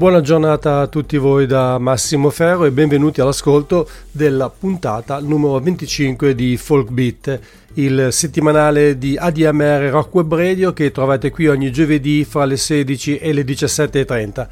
[0.00, 6.34] Buona giornata a tutti voi da Massimo Ferro e benvenuti all'ascolto della puntata numero 25
[6.34, 7.38] di Folk Beat,
[7.74, 13.18] il settimanale di ADMR Rock Web Radio che trovate qui ogni giovedì fra le 16
[13.18, 14.48] e le 17.30.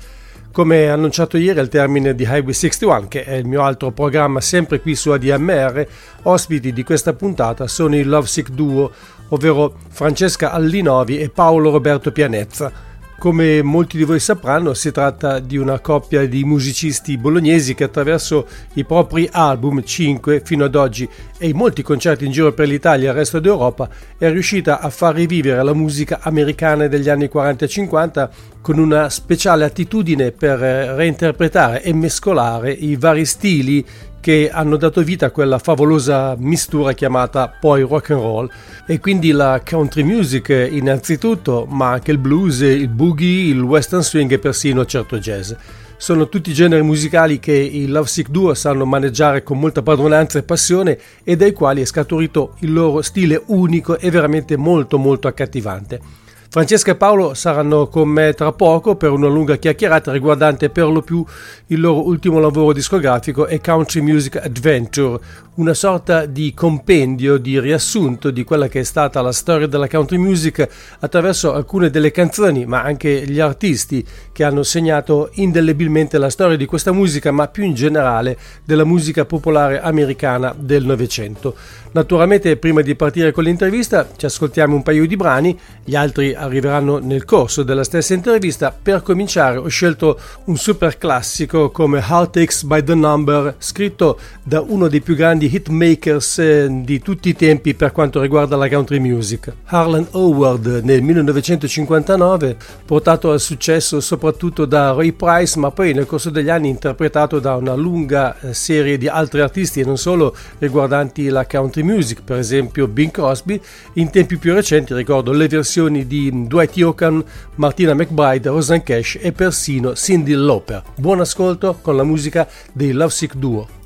[0.52, 4.82] Come annunciato ieri al termine di Highway 61, che è il mio altro programma sempre
[4.82, 5.86] qui su ADMR,
[6.24, 8.90] ospiti di questa puntata sono i Lovesick Duo,
[9.28, 12.87] ovvero Francesca Allinovi e Paolo Roberto Pianezza.
[13.18, 18.46] Come molti di voi sapranno, si tratta di una coppia di musicisti bolognesi che attraverso
[18.74, 23.08] i propri album 5 fino ad oggi e i molti concerti in giro per l'Italia
[23.08, 27.64] e il resto d'Europa è riuscita a far rivivere la musica americana degli anni 40
[27.64, 28.30] e 50
[28.60, 33.84] con una speciale attitudine per reinterpretare e mescolare i vari stili
[34.20, 38.50] che hanno dato vita a quella favolosa mistura chiamata poi rock and roll
[38.86, 44.30] e quindi la country music innanzitutto, ma anche il blues, il boogie, il western swing
[44.32, 45.52] e persino certo jazz.
[45.96, 50.96] Sono tutti generi musicali che i Lovesick Duo sanno maneggiare con molta padronanza e passione
[51.24, 56.27] e dai quali è scaturito il loro stile unico e veramente molto molto accattivante.
[56.50, 61.02] Francesca e Paolo saranno con me tra poco per una lunga chiacchierata riguardante per lo
[61.02, 61.22] più
[61.66, 65.20] il loro ultimo lavoro discografico e Country Music Adventure,
[65.56, 70.16] una sorta di compendio, di riassunto di quella che è stata la storia della country
[70.16, 70.66] music
[71.00, 76.64] attraverso alcune delle canzoni, ma anche gli artisti che hanno segnato indelebilmente la storia di
[76.64, 81.54] questa musica, ma più in generale della musica popolare americana del Novecento.
[81.92, 86.98] Naturalmente, prima di partire con l'intervista, ci ascoltiamo un paio di brani, gli altri arriveranno
[86.98, 88.76] nel corso della stessa intervista.
[88.80, 94.60] Per cominciare, ho scelto un super classico come Heart Takes by the Number, scritto da
[94.60, 98.98] uno dei più grandi hitmakers eh, di tutti i tempi per quanto riguarda la country
[98.98, 99.52] music.
[99.64, 106.30] Harlan Howard nel 1959, portato al successo soprattutto da Ray Price, ma poi nel corso
[106.30, 111.28] degli anni interpretato da una lunga eh, serie di altri artisti e non solo riguardanti
[111.28, 113.60] la country music, per esempio Bing Crosby.
[113.94, 117.24] In tempi più recenti ricordo le versioni di Dwight Yoakam,
[117.56, 120.82] Martina McBride, Rosanne Cash e persino Cindy Lauper.
[120.96, 123.77] Buon ascolto con la musica dei Lovesick Duo.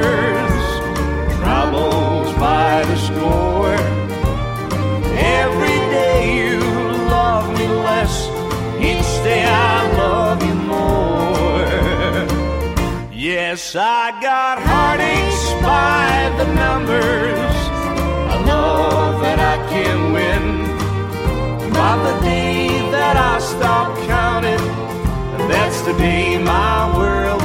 [0.00, 3.76] The troubles by the score.
[5.40, 6.60] Every day you
[7.16, 8.14] love me less,
[8.78, 11.68] each day I love you more.
[13.12, 17.56] Yes, I got heartaches by the numbers,
[18.34, 20.44] a love that I can win.
[21.72, 24.82] By the day that I stop counting
[25.48, 27.41] that's the day my world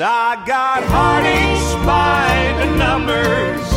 [0.00, 3.71] I got heartaches by the numbers,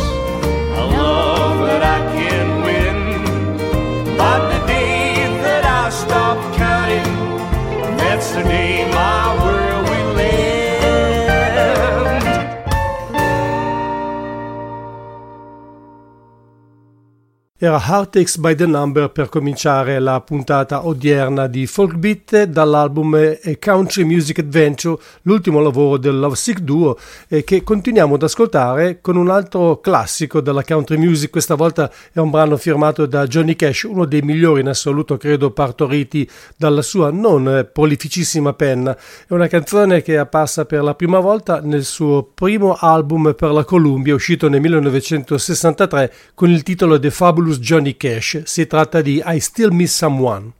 [17.66, 23.56] Era Heartaches by the Number per cominciare la puntata odierna di Folk Beat dall'album A
[23.60, 26.96] Country Music Adventure, l'ultimo lavoro del Love Sick Duo
[27.26, 32.20] e che continuiamo ad ascoltare con un altro classico della country music, questa volta è
[32.20, 37.10] un brano firmato da Johnny Cash, uno dei migliori in assoluto credo partoriti dalla sua
[37.10, 38.96] non prolificissima penna.
[39.26, 43.50] È una canzone che è apparsa per la prima volta nel suo primo album per
[43.50, 48.42] la Columbia uscito nel 1963 con il titolo The Fabulous Johnny Cash.
[48.44, 50.52] Si tratta di I Still Miss Someone.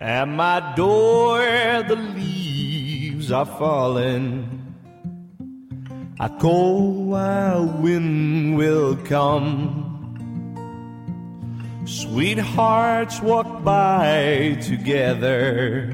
[0.00, 1.38] At my door
[1.86, 4.62] the leaves are falling.
[6.20, 9.92] A cold wild wind will come.
[11.86, 15.90] Sweethearts walk by together.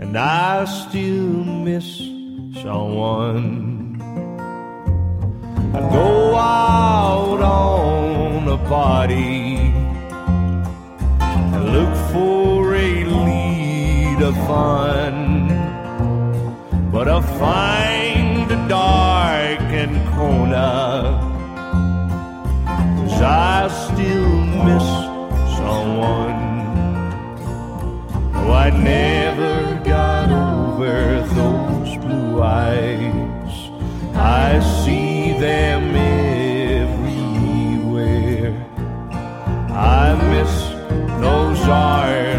[0.00, 1.96] And I still miss
[2.62, 3.81] someone.
[5.74, 9.72] I go out on a party
[11.20, 15.48] and look for a lead of fun,
[16.92, 21.18] but I find a dark and corner,
[22.66, 24.34] 'cause I still
[24.68, 24.88] miss
[25.56, 26.40] someone.
[28.34, 29.54] Oh, I never
[29.94, 33.54] got over those blue eyes.
[34.14, 35.01] I see
[35.42, 35.96] them
[36.86, 37.34] everywhere.
[39.72, 40.54] I miss
[41.20, 42.31] those arms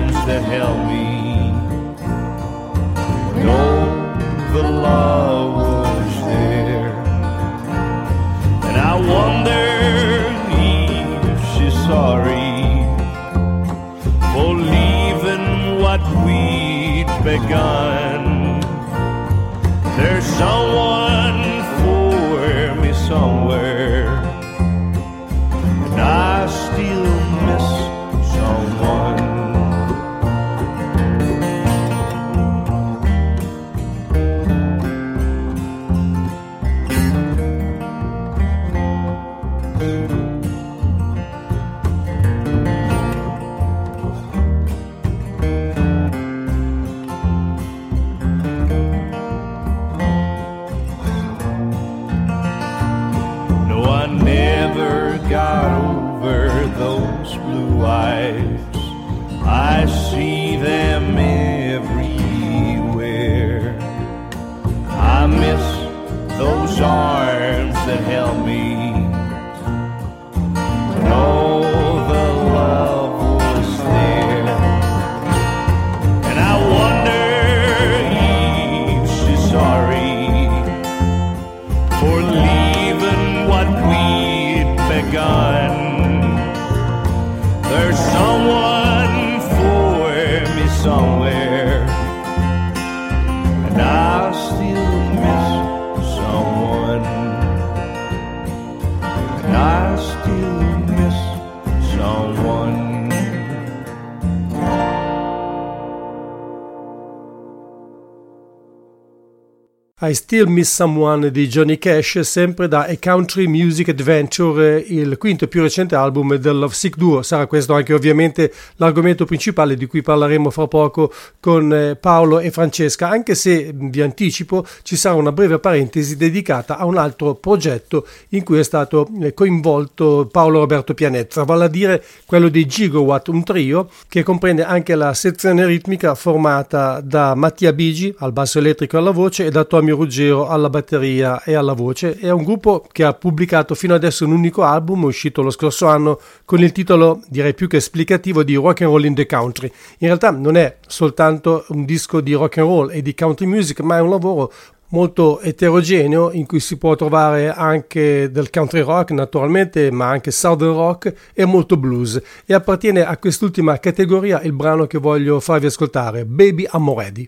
[110.05, 115.45] I Still Miss Someone di Johnny Cash, sempre da A Country Music Adventure, il quinto
[115.45, 117.22] e più recente album del Love Sick Duo.
[117.22, 122.51] Sarà questo anche ovviamente l'argomento principale di cui parleremo fra poco con eh, Paolo e
[122.51, 128.05] Francesca, anche se vi anticipo ci sarà una breve parentesi dedicata a un altro progetto
[128.29, 133.29] in cui è stato eh, coinvolto Paolo Roberto Pianezza, vale a dire quello dei Gigawatt,
[133.29, 138.98] un trio che comprende anche la sezione ritmica formata da Mattia Bigi al basso elettrico
[138.98, 142.18] e alla voce e da Tommy Ruggero alla batteria e alla voce.
[142.18, 146.20] È un gruppo che ha pubblicato fino adesso un unico album uscito lo scorso anno
[146.46, 149.72] con il titolo direi più che esplicativo di Rock and Roll in the Country.
[150.00, 153.80] In realtà non è soltanto un disco di rock and roll e di country music,
[153.82, 154.52] ma è un lavoro
[154.90, 160.74] molto eterogeneo in cui si può trovare anche del country rock naturalmente, ma anche southern
[160.74, 166.26] rock e molto blues e appartiene a quest'ultima categoria il brano che voglio farvi ascoltare,
[166.26, 167.28] Baby I'm Ready.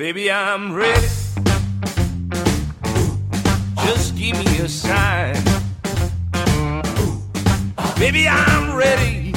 [0.00, 1.08] Baby, I'm ready.
[3.84, 5.36] Just give me a sign.
[7.98, 9.34] Baby, I'm ready.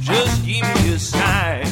[0.00, 1.66] Just give me a sign.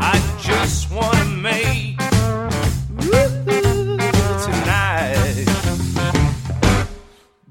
[0.00, 1.98] I just wanna make
[4.46, 5.46] tonight.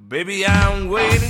[0.10, 1.27] Baby, I'm waiting.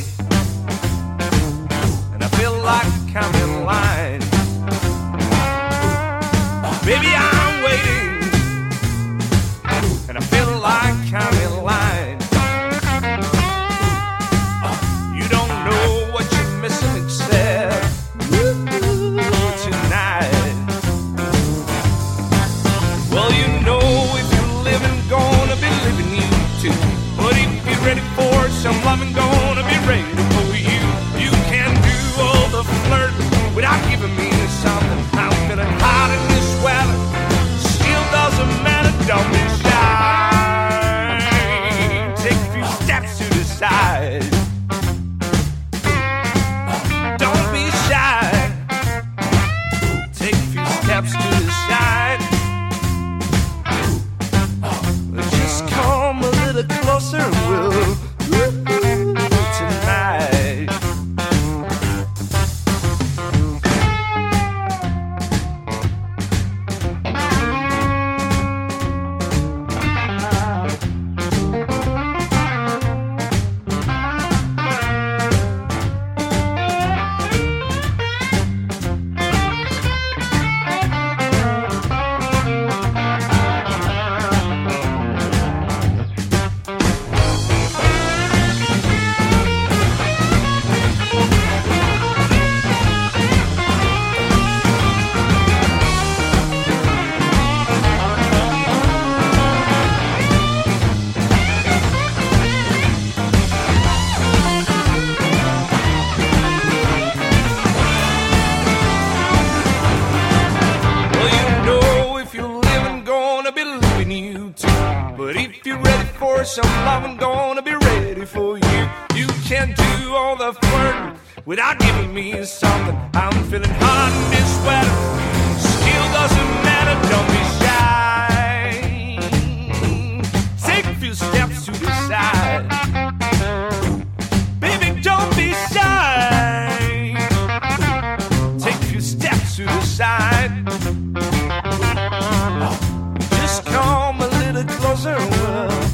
[145.26, 145.87] world.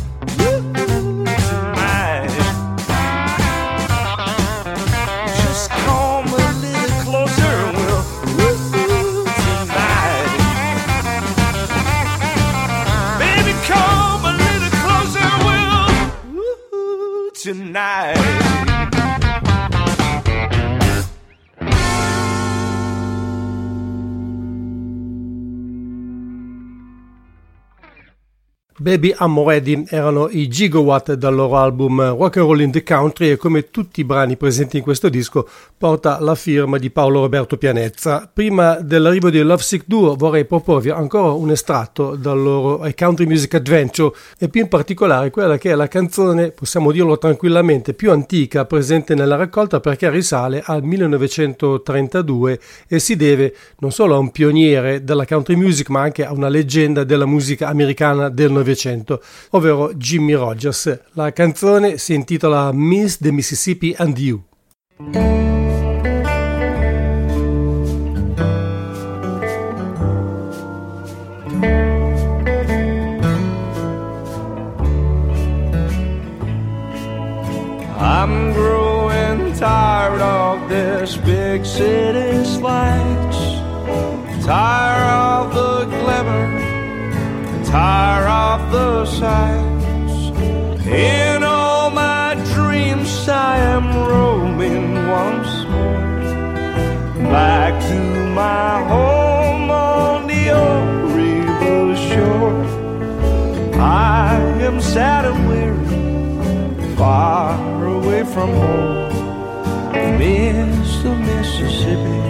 [28.84, 33.38] Baby Ready erano i Gigawatt dal loro album Rock and Roll in the Country e
[33.38, 35.48] come tutti i brani presenti in questo disco
[35.78, 38.30] porta la firma di Paolo Roberto Pianezza.
[38.32, 43.54] Prima dell'arrivo di Love Sick Duo vorrei proporvi ancora un estratto dal loro Country Music
[43.54, 48.66] Adventure e più in particolare quella che è la canzone, possiamo dirlo tranquillamente, più antica
[48.66, 52.60] presente nella raccolta perché risale al 1932
[52.90, 56.50] e si deve non solo a un pioniere della country music ma anche a una
[56.50, 58.72] leggenda della musica americana del Novecento,
[59.52, 61.00] ovvero Jimmy Rogers.
[61.14, 64.44] La canzone si intitola Miss the Mississippi and You.
[77.96, 83.38] I'm growing tired of this big city's lights.
[84.46, 85.73] Tired of the
[87.74, 90.16] tired of the sights.
[90.86, 98.00] In all my dreams, I am roaming once more back to
[98.42, 102.64] my home on the old river shore.
[103.82, 104.36] I
[104.68, 107.58] am sad and weary, far
[107.98, 109.02] away from home.
[110.20, 112.22] Miss the Mississippi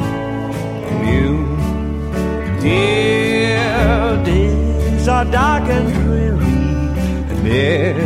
[0.89, 1.31] and you,
[2.61, 3.03] dear
[5.03, 6.37] days are dark and dreary,
[7.29, 7.47] and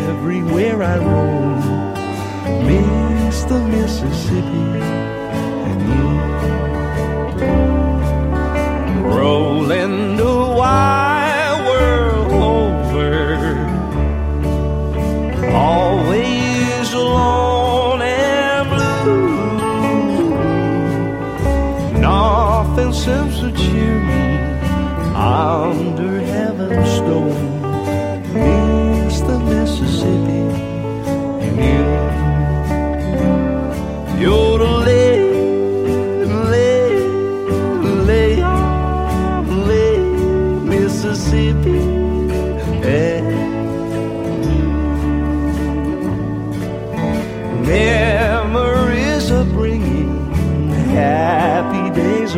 [0.10, 1.60] everywhere I roam,
[2.66, 4.82] miss the Mississippi
[5.70, 6.10] and you,
[9.16, 11.06] rolling the wide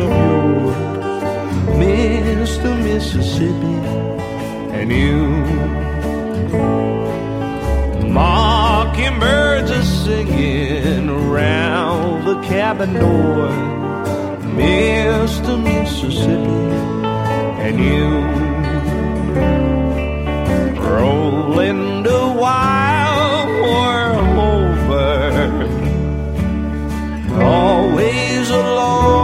[0.00, 0.40] of.
[1.80, 2.76] Mr.
[2.82, 3.76] Mississippi
[4.76, 5.28] and you.
[8.08, 13.48] Mockingbirds are singing around the cabin door.
[14.58, 15.62] Mr.
[15.62, 16.60] Mississippi
[17.64, 18.08] and you.
[20.82, 25.20] Rolling the wild world over
[27.42, 29.19] always alone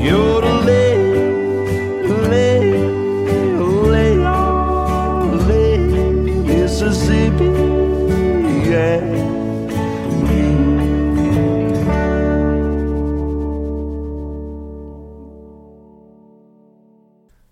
[0.00, 0.47] You're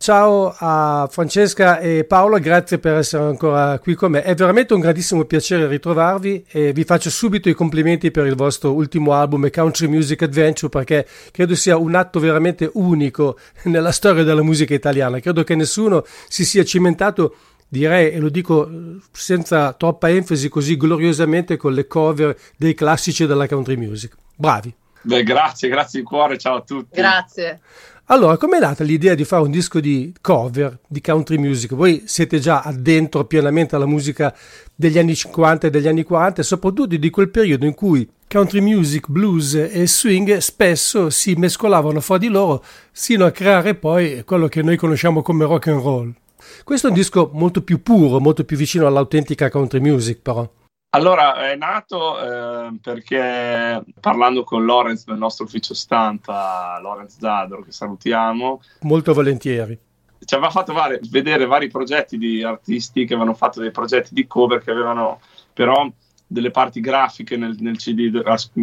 [0.06, 4.22] Ciao a Francesca e Paolo, grazie per essere ancora qui con me.
[4.22, 8.72] È veramente un grandissimo piacere ritrovarvi e vi faccio subito i complimenti per il vostro
[8.72, 14.44] ultimo album Country Music Adventure perché credo sia un atto veramente unico nella storia della
[14.44, 15.18] musica italiana.
[15.18, 17.34] Credo che nessuno si sia cimentato,
[17.66, 18.70] direi, e lo dico
[19.10, 24.14] senza troppa enfasi, così gloriosamente con le cover dei classici della country music.
[24.36, 24.72] Bravi.
[25.02, 26.96] Beh, grazie, grazie di cuore, ciao a tutti.
[26.96, 27.60] Grazie.
[28.08, 31.74] Allora, com'è nata l'idea di fare un disco di cover di country music?
[31.74, 34.32] Voi siete già addentro pienamente alla musica
[34.72, 38.60] degli anni 50 e degli anni 40 e soprattutto di quel periodo in cui country
[38.60, 44.46] music, blues e swing spesso si mescolavano fra di loro sino a creare poi quello
[44.46, 46.14] che noi conosciamo come rock and roll.
[46.62, 50.48] Questo è un disco molto più puro, molto più vicino all'autentica country music però.
[50.96, 57.70] Allora, è nato eh, perché parlando con Lorenz del nostro ufficio stampa, Lorenz Zadro, che
[57.70, 59.78] salutiamo, Molto volentieri.
[60.24, 64.26] ci aveva fatto vari- vedere vari progetti di artisti che avevano fatto dei progetti di
[64.26, 65.20] cover che avevano
[65.52, 65.86] però
[66.26, 68.10] delle parti grafiche nel, nel CD,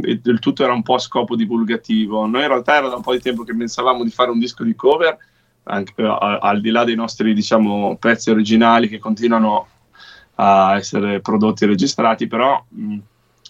[0.02, 2.26] e del tutto era un po' a scopo divulgativo.
[2.26, 4.64] Noi in realtà era da un po' di tempo che pensavamo di fare un disco
[4.64, 5.16] di cover,
[5.66, 9.68] anche, eh, al di là dei nostri diciamo, pezzi originali che continuano
[10.36, 12.98] a essere prodotti e registrati, però mh,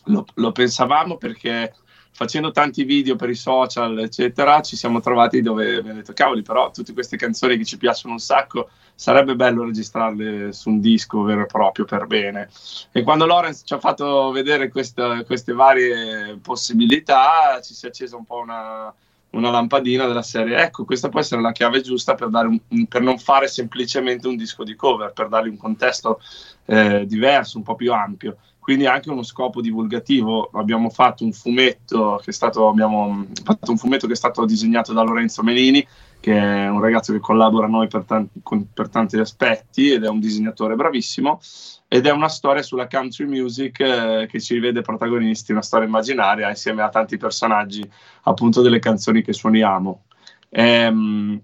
[0.06, 1.74] lo, lo pensavamo perché
[2.16, 6.70] facendo tanti video per i social, eccetera, ci siamo trovati dove abbiamo detto, cavoli, però
[6.70, 11.42] tutte queste canzoni che ci piacciono un sacco, sarebbe bello registrarle su un disco vero
[11.42, 12.50] e proprio per bene.
[12.92, 18.16] E quando Lorenz ci ha fatto vedere questa- queste varie possibilità, ci si è accesa
[18.16, 18.94] un po' una,
[19.34, 23.02] una lampadina della serie, ecco, questa può essere la chiave giusta per, dare un- per
[23.02, 26.20] non fare semplicemente un disco di cover, per dargli un contesto
[26.66, 28.38] eh, diverso, un po' più ampio.
[28.64, 30.50] Quindi anche uno scopo divulgativo.
[30.54, 34.94] Abbiamo fatto un fumetto che è stato, abbiamo fatto un fumetto che è stato disegnato
[34.94, 35.86] da Lorenzo Menini,
[36.22, 40.06] che è un ragazzo che collabora a noi per, tan- con- per tanti aspetti ed
[40.06, 41.42] è un disegnatore bravissimo.
[41.90, 46.48] Ed è una storia sulla country music eh, che ci vede protagonisti, una storia immaginaria
[46.48, 47.84] insieme a tanti personaggi,
[48.24, 50.06] appunto delle canzoni che suoniamo.
[50.52, 51.42] Ehm,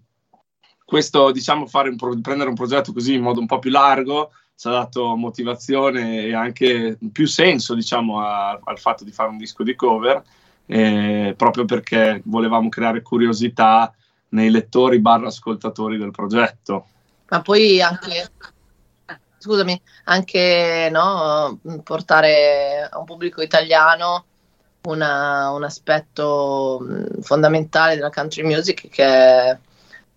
[0.85, 4.67] questo, diciamo, un pro- prendere un progetto così in modo un po' più largo ci
[4.67, 9.63] ha dato motivazione e anche più senso, diciamo, a- al fatto di fare un disco
[9.63, 10.21] di cover,
[10.65, 13.93] eh, proprio perché volevamo creare curiosità
[14.31, 16.87] nei lettori barra ascoltatori del progetto.
[17.29, 18.31] Ma poi anche,
[19.37, 24.25] scusami, anche no, portare a un pubblico italiano
[24.81, 29.57] una- un aspetto mh, fondamentale della country music che è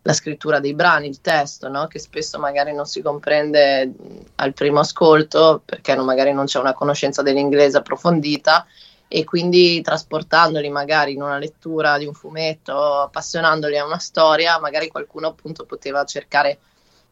[0.03, 1.87] la scrittura dei brani, il testo, no?
[1.87, 3.93] che spesso magari non si comprende
[4.37, 8.67] al primo ascolto perché non, magari non c'è una conoscenza dell'inglese approfondita
[9.07, 14.89] e quindi trasportandoli magari in una lettura di un fumetto, appassionandoli a una storia, magari
[14.89, 16.59] qualcuno appunto poteva cercare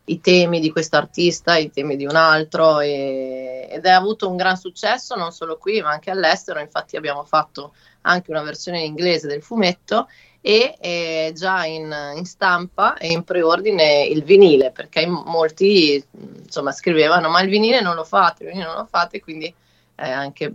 [0.04, 4.36] i temi di questo artista, i temi di un altro e, ed è avuto un
[4.36, 8.86] gran successo non solo qui ma anche all'estero, infatti abbiamo fatto anche una versione in
[8.86, 10.08] inglese del fumetto
[10.40, 16.02] e eh, già in, in, stampa e in preordine il vinile perché molti
[16.42, 20.10] insomma scrivevano ma il vinile non lo fate, il vinile non lo fate quindi eh,
[20.10, 20.50] anche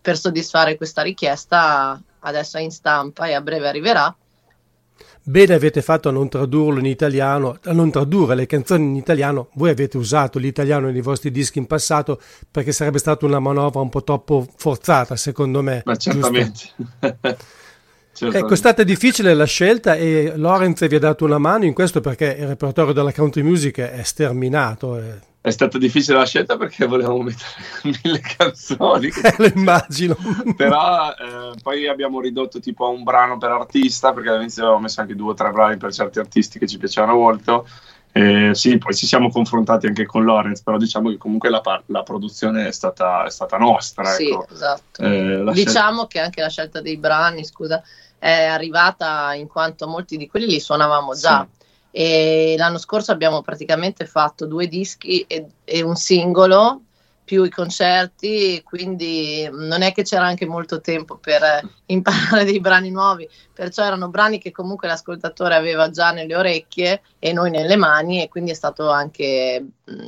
[0.00, 4.14] per soddisfare questa richiesta adesso è in stampa e a breve arriverà
[5.22, 9.48] Bene avete fatto a non tradurlo in italiano, a non tradurre le canzoni in italiano.
[9.52, 13.90] Voi avete usato l'italiano nei vostri dischi in passato perché sarebbe stata una manovra un
[13.90, 15.82] po' troppo forzata, secondo me.
[15.84, 16.70] Ma certamente.
[18.20, 22.00] Ecco, è stata difficile la scelta e Lorenz vi ha dato una mano in questo
[22.00, 24.98] perché il repertorio della country music è sterminato.
[24.98, 27.50] È, è stata difficile la scelta perché volevamo mettere
[28.02, 29.08] mille canzoni.
[29.22, 30.16] Eh, lo immagino.
[30.56, 35.00] Però eh, poi abbiamo ridotto tipo a un brano per artista perché all'inizio avevamo messo
[35.00, 37.66] anche due o tre brani per certi artisti che ci piacevano molto.
[38.12, 42.02] Eh, sì, poi ci siamo confrontati anche con Lorenz, però diciamo che comunque la, la
[42.02, 44.04] produzione è stata, è stata nostra.
[44.04, 44.48] Sì, ecco.
[44.50, 45.02] esatto.
[45.02, 47.82] Eh, diciamo scel- che anche la scelta dei brani, scusa,
[48.20, 51.48] è arrivata in quanto molti di quelli li suonavamo già.
[51.50, 51.58] Sì.
[51.92, 56.82] E l'anno scorso abbiamo praticamente fatto due dischi e, e un singolo
[57.30, 61.40] più i concerti, quindi non è che c'era anche molto tempo per
[61.86, 67.32] imparare dei brani nuovi, perciò erano brani che comunque l'ascoltatore aveva già nelle orecchie e
[67.32, 69.64] noi nelle mani e quindi è stato anche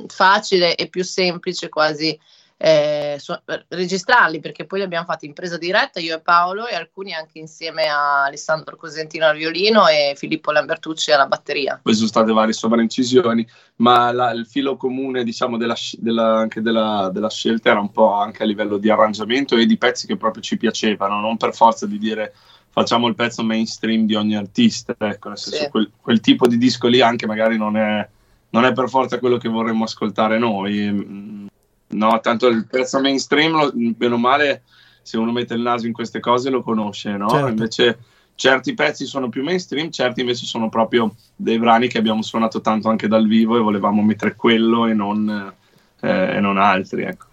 [0.09, 2.18] facile e più semplice quasi
[2.64, 6.77] eh, su- registrarli perché poi li abbiamo fatti in presa diretta io e Paolo e
[6.77, 11.81] alcuni anche insieme a Alessandro Cosentino al violino e Filippo Lambertucci alla batteria.
[11.83, 13.44] Poi sono state varie sovraincisioni,
[13.77, 18.12] ma la, il filo comune diciamo della, della, anche della, della, scelta era un po'
[18.12, 21.85] anche a livello di arrangiamento e di pezzi che proprio ci piacevano, non per forza
[21.85, 22.33] di dire
[22.70, 25.68] facciamo il pezzo mainstream di ogni artista, ecco, nel senso sì.
[25.68, 28.09] quel, quel, tipo di disco lì anche magari non è,
[28.51, 31.51] non è per forza quello che vorremmo ascoltare noi
[31.92, 34.62] No, tanto il pezzo mainstream, lo, bene o male,
[35.02, 37.28] se uno mette il naso in queste cose lo conosce, no?
[37.28, 37.48] Certo.
[37.48, 37.98] Invece
[38.35, 42.88] certi pezzi sono più mainstream, certi invece sono proprio dei brani che abbiamo suonato tanto
[42.88, 45.55] anche dal vivo e volevamo mettere quello e non,
[46.00, 47.26] eh, e non altri, ecco.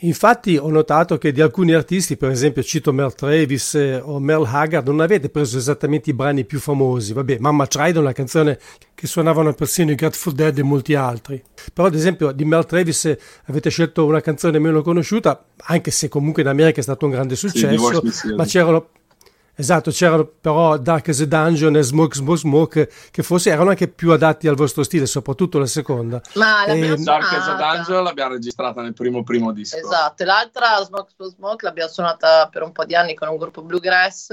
[0.00, 4.44] Infatti ho notato che di alcuni artisti, per esempio cito Mel Travis eh, o Mel
[4.44, 7.14] Haggard, non avete preso esattamente i brani più famosi.
[7.14, 8.58] Vabbè, Mamma Tried è una canzone
[8.94, 11.42] che suonavano persino i Grateful Dead e molti altri.
[11.72, 16.08] Però ad esempio di Mel Travis eh, avete scelto una canzone meno conosciuta, anche se
[16.08, 18.88] comunque in America è stato un grande successo, sì, ma c'erano
[19.58, 23.88] Esatto, c'erano però Dark as a Dungeon e Smoke Smoke Smoke che forse erano anche
[23.88, 26.20] più adatti al vostro stile, soprattutto la seconda.
[26.34, 26.94] Ma e...
[26.96, 29.78] Dark as a Dungeon l'abbiamo registrata nel primo primo disco.
[29.78, 33.62] Esatto, l'altra Smoke Smoke Smoke l'abbiamo suonata per un po' di anni con un gruppo
[33.62, 34.28] bluegrass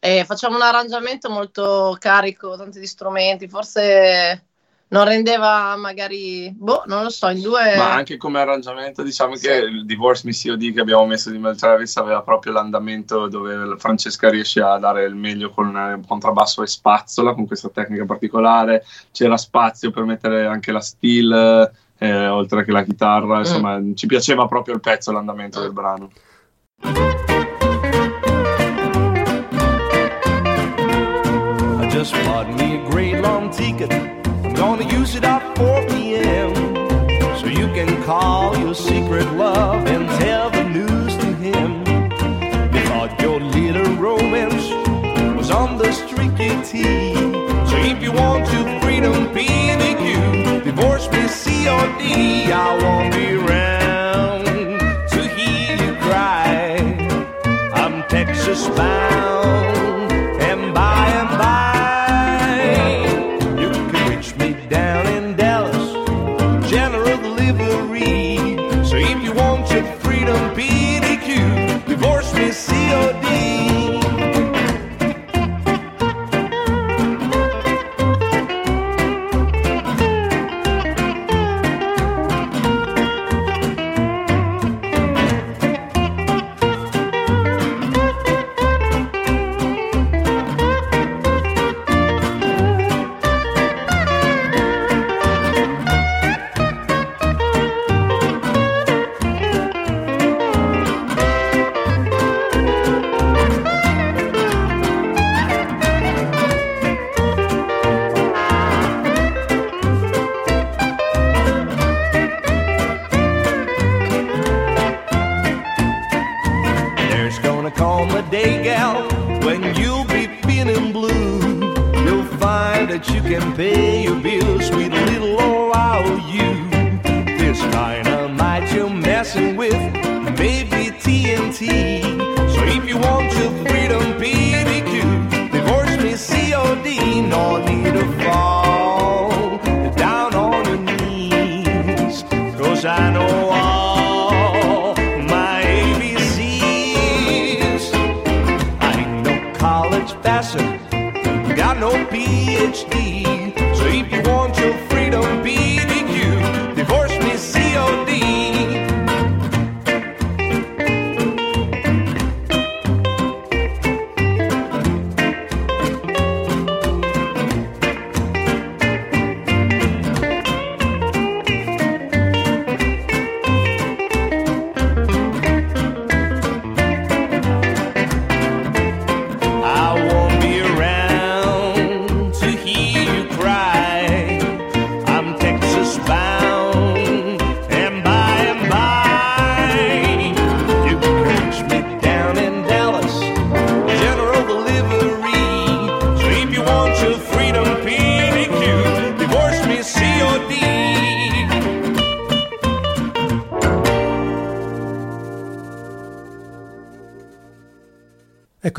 [0.00, 4.47] e facciamo un arrangiamento molto carico, tanti strumenti, forse
[4.90, 7.76] non rendeva magari, boh, non lo so, in due...
[7.76, 9.46] Ma anche come arrangiamento, diciamo sì.
[9.46, 13.76] che il Divorce Me COD che abbiamo messo di Mel Travis aveva proprio l'andamento dove
[13.78, 18.84] Francesca riesce a dare il meglio con un contrabbasso e spazzola, con questa tecnica particolare,
[19.12, 23.40] c'era spazio per mettere anche la steel, eh, oltre che la chitarra, mm.
[23.40, 23.94] insomma, mm.
[23.94, 25.62] ci piaceva proprio il pezzo, l'andamento mm.
[25.62, 26.10] del brano.
[31.80, 34.17] I just bought me a great long ticket
[34.58, 36.52] Gonna use it at 4 p.m.
[37.38, 41.78] So you can call your secret love and tell the news to him.
[42.74, 44.68] You thought your little romance
[45.36, 47.14] was on the streaky tee.
[47.70, 54.44] So if you want to freedom, PNQ, divorce me, COD, I won't be around
[55.10, 56.78] to hear you cry.
[57.74, 59.37] I'm Texas bound.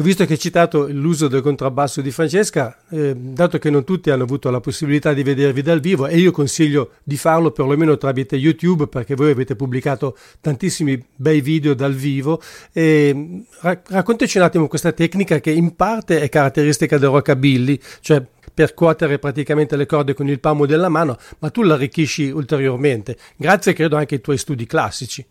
[0.10, 4.24] Visto che hai citato l'uso del contrabbasso di Francesca, eh, dato che non tutti hanno
[4.24, 8.88] avuto la possibilità di vedervi dal vivo, e io consiglio di farlo perlomeno tramite YouTube,
[8.88, 12.42] perché voi avete pubblicato tantissimi bei video dal vivo,
[12.74, 18.26] e ra- raccontaci un attimo questa tecnica che in parte è caratteristica del rockabilly, cioè
[18.52, 23.96] percuotere praticamente le corde con il palmo della mano, ma tu l'arricchisci ulteriormente, grazie credo
[23.96, 25.24] anche ai tuoi studi classici.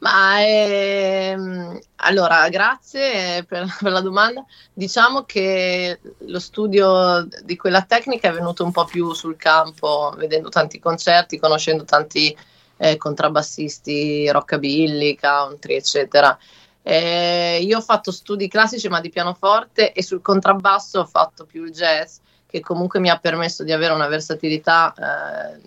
[0.00, 4.44] Ma ehm, allora, grazie per, per la domanda.
[4.72, 10.50] Diciamo che lo studio di quella tecnica è venuto un po' più sul campo, vedendo
[10.50, 12.36] tanti concerti, conoscendo tanti
[12.76, 16.38] eh, contrabbassisti, rockabilly, country, eccetera.
[16.82, 21.64] Eh, io ho fatto studi classici, ma di pianoforte e sul contrabbasso ho fatto più
[21.64, 25.60] il jazz, che comunque mi ha permesso di avere una versatilità eh,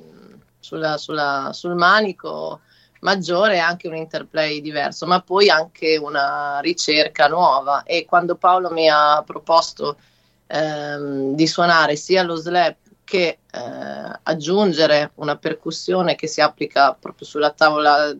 [0.60, 2.62] sulla- sulla- sul manico
[3.02, 7.84] maggiore e anche un interplay diverso, ma poi anche una ricerca nuova.
[7.84, 9.98] E quando Paolo mi ha proposto
[10.48, 17.28] ehm, di suonare sia lo slap che eh, aggiungere una percussione che si applica proprio
[17.28, 18.16] sulla tavola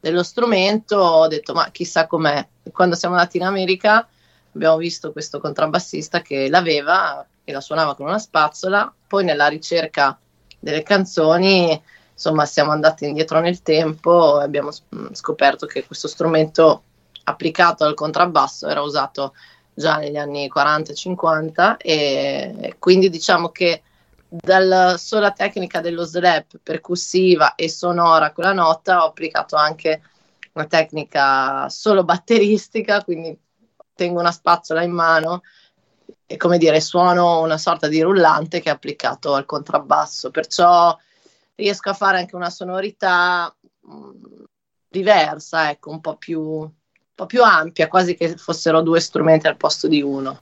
[0.00, 2.46] dello strumento, ho detto ma chissà com'è.
[2.70, 4.06] Quando siamo andati in America
[4.54, 10.18] abbiamo visto questo contrabbassista che l'aveva e la suonava con una spazzola, poi nella ricerca
[10.60, 11.82] delle canzoni
[12.18, 16.82] insomma siamo andati indietro nel tempo e abbiamo mh, scoperto che questo strumento
[17.22, 19.34] applicato al contrabbasso era usato
[19.72, 23.82] già negli anni 40 e 50 e quindi diciamo che
[24.28, 30.02] dalla sola tecnica dello slap percussiva e sonora con la nota ho applicato anche
[30.54, 33.38] una tecnica solo batteristica, quindi
[33.94, 35.42] tengo una spazzola in mano
[36.26, 40.96] e come dire suono una sorta di rullante che è applicato al contrabbasso, perciò
[41.58, 44.44] riesco a fare anche una sonorità mh,
[44.88, 46.70] diversa, ecco, un po' più, un
[47.14, 50.40] po' più ampia, quasi che fossero due strumenti al posto di uno.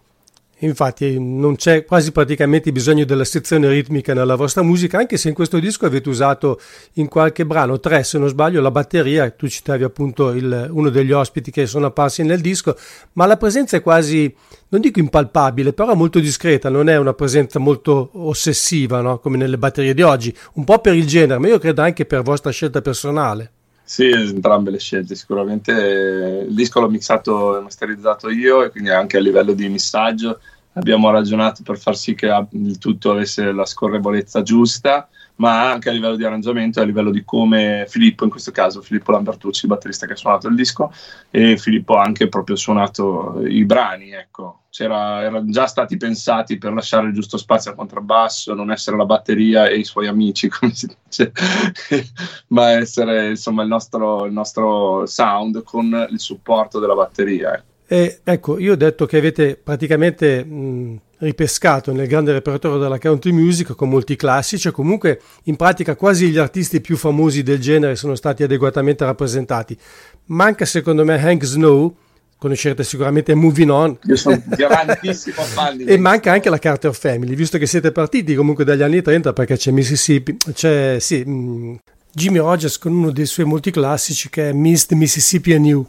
[0.60, 5.34] Infatti non c'è quasi praticamente bisogno della sezione ritmica nella vostra musica, anche se in
[5.34, 6.58] questo disco avete usato
[6.94, 11.12] in qualche brano, tre se non sbaglio, la batteria, tu citavi appunto il- uno degli
[11.12, 12.74] ospiti che sono apparsi nel disco,
[13.14, 14.34] ma la presenza è quasi,
[14.68, 19.18] non dico impalpabile, però molto discreta, non è una presenza molto ossessiva, no?
[19.18, 22.22] come nelle batterie di oggi, un po' per il genere, ma io credo anche per
[22.22, 23.50] vostra scelta personale.
[23.88, 26.44] Sì, entrambe le scelte, sicuramente.
[26.48, 30.40] Il disco l'ho mixato e masterizzato io e quindi anche a livello di missaggio
[30.72, 35.92] abbiamo ragionato per far sì che il tutto avesse la scorrevolezza giusta, ma anche a
[35.92, 39.70] livello di arrangiamento e a livello di come Filippo, in questo caso Filippo Lambertucci, il
[39.72, 40.92] batterista che ha suonato il disco,
[41.30, 44.60] e Filippo ha anche proprio suonato i brani, ecco.
[44.78, 49.68] Erano già stati pensati per lasciare il giusto spazio al contrabbasso, non essere la batteria
[49.68, 51.32] e i suoi amici, come si dice,
[52.48, 57.54] ma essere insomma il nostro, il nostro sound con il supporto della batteria.
[57.54, 57.75] ecco.
[57.88, 63.30] E ecco, io ho detto che avete praticamente mh, ripescato nel grande repertorio della country
[63.30, 67.94] music con molti classici, e comunque in pratica quasi gli artisti più famosi del genere
[67.94, 69.78] sono stati adeguatamente rappresentati.
[70.26, 71.94] Manca secondo me Hank Snow,
[72.38, 77.56] conoscerete sicuramente Moving On, Io sono grandissimo fan e manca anche la Carter Family, visto
[77.56, 81.78] che siete partiti comunque dagli anni 30 perché c'è Mississippi, c'è sì, mh,
[82.12, 85.86] Jimmy Rogers con uno dei suoi molti classici che è Miss the Mississippi and You.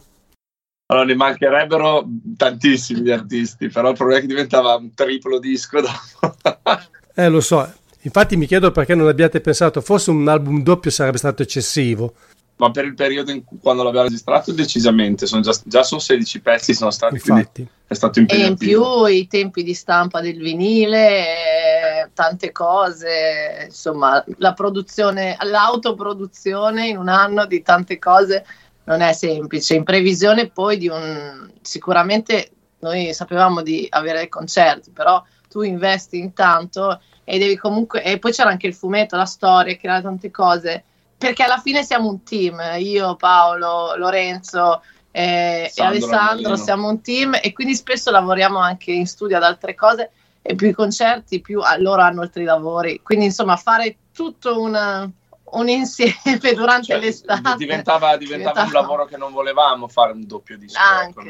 [0.90, 5.82] Allora, ne mancherebbero tantissimi di artisti, però il problema è che diventava un triplo disco
[5.82, 6.36] dopo.
[7.20, 7.68] Eh, lo so.
[8.02, 12.14] Infatti mi chiedo perché non abbiate pensato, forse un album doppio sarebbe stato eccessivo.
[12.58, 16.42] Ma per il periodo in cui, quando l'abbiamo registrato, decisamente, sono già, già sono 16
[16.42, 17.68] pezzi, sono stati, Infatti.
[17.88, 24.54] è stato E in più i tempi di stampa del vinile, tante cose, insomma, la
[24.54, 28.46] produzione, l'autoproduzione in un anno di tante cose
[28.88, 29.76] non è semplice.
[29.76, 37.02] In previsione poi di un sicuramente noi sapevamo di avere concerti, però tu investi intanto
[37.24, 40.84] e devi comunque e poi c'era anche il fumetto, la storia, creare tante cose,
[41.18, 46.56] perché alla fine siamo un team, io, Paolo, Lorenzo, eh, e Sandro Alessandro Armelino.
[46.56, 50.68] siamo un team e quindi spesso lavoriamo anche in studio ad altre cose e più
[50.68, 55.10] i concerti più loro hanno altri lavori quindi insomma fare tutto una-
[55.52, 60.58] un insieme durante Cioè, l'estate diventava, diventava un lavoro che non volevamo fare un doppio
[60.58, 60.80] disco.
[61.08, 61.24] ecco,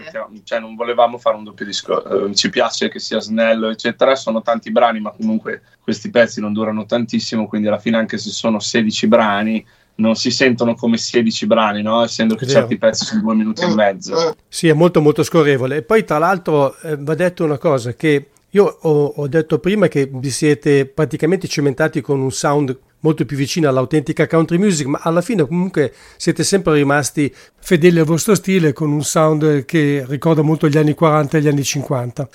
[0.43, 2.27] cioè, non volevamo fare un doppio disco.
[2.27, 4.15] Eh, ci piace che sia snello, eccetera.
[4.15, 7.47] Sono tanti brani, ma comunque questi pezzi non durano tantissimo.
[7.47, 12.03] Quindi, alla fine, anche se sono 16 brani, non si sentono come 16 brani, no?
[12.03, 12.59] essendo che vero.
[12.59, 14.35] certi pezzi sono due minuti e mezzo.
[14.47, 15.77] Sì, è molto molto scorrevole.
[15.77, 19.87] E poi tra l'altro eh, va detto una cosa che io ho, ho detto prima
[19.87, 24.99] che vi siete praticamente cimentati con un sound molto più vicino all'autentica country music, ma
[25.03, 30.41] alla fine comunque siete sempre rimasti fedeli al vostro stile con un sound che ricorda
[30.41, 32.27] molto gli anni 40 e gli anni 50.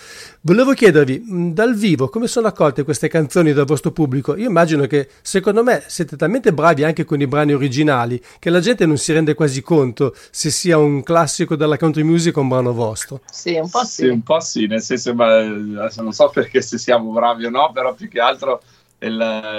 [0.42, 4.37] Volevo chiedervi, mh, dal vivo, come sono accolte queste canzoni dal vostro pubblico?
[4.37, 8.61] Io immagino che secondo me siete talmente bravi anche con i brani originali che la
[8.61, 12.48] gente non si rende quasi conto se sia un classico della country music o un
[12.48, 13.22] brano vostro.
[13.31, 16.61] sì un po' sì, Sì, un po' sì, nel senso, ma, eh, non so perché
[16.62, 18.61] se siamo bravi o no, però più che altro
[19.07, 19.12] il,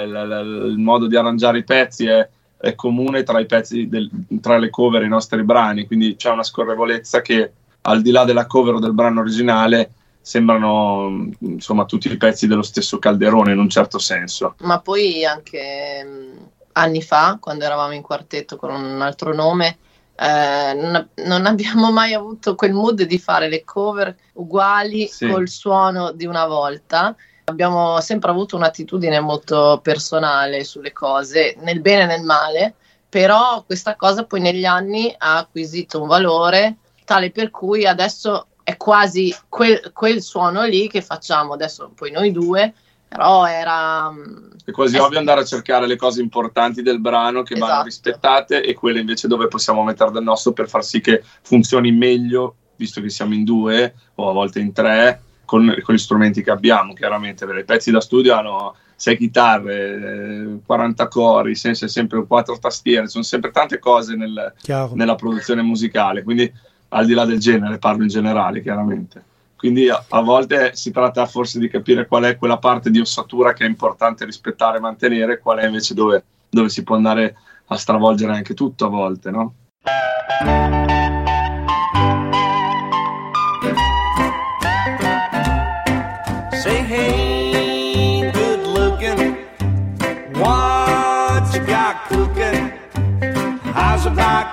[0.06, 4.58] il- il modo di arrangiare i pezzi è, è comune tra i pezzi, del- tra
[4.58, 7.52] le cover e i nostri brani, quindi c'è una scorrevolezza che
[7.82, 12.62] al di là della cover o del brano originale sembrano insomma tutti i pezzi dello
[12.62, 14.54] stesso calderone in un certo senso.
[14.60, 19.76] ma poi anche mh, anni fa quando eravamo in quartetto con un altro nome
[20.16, 25.26] eh, non, non abbiamo mai avuto quel mood di fare le cover uguali Sì.
[25.26, 32.04] col suono di una volta abbiamo sempre avuto un'attitudine molto personale sulle cose nel bene
[32.04, 32.74] e nel male
[33.08, 38.76] però questa cosa poi negli anni ha acquisito un valore tale per cui adesso è
[38.76, 42.72] quasi quel, quel suono lì che facciamo adesso poi noi due
[43.06, 47.42] però era mm, È quasi Eh, ovvio andare a cercare le cose importanti del brano
[47.42, 47.84] che vanno Esatto.
[47.84, 52.56] rispettate e quelle invece dove possiamo mettere del nostro per far sì che funzioni meglio,
[52.74, 56.50] visto che siamo in due o a volte in tre, con, con gli strumenti che
[56.50, 57.46] abbiamo, chiaramente.
[57.46, 63.08] Perché i pezzi da studio hanno sei chitarre, eh, 40 cori, senza sempre quattro tastiere,
[63.08, 64.52] sono sempre tante cose nel-
[64.94, 66.50] nella produzione musicale, quindi
[66.88, 69.22] al di là del genere, parlo in generale, chiaramente.
[69.56, 73.52] Quindi a, a volte si tratta forse di capire qual è quella parte di ossatura
[73.52, 77.76] che è importante rispettare e mantenere, qual è invece dove, dove si può andare a
[77.76, 79.54] stravolgere anche tutto a volte, no?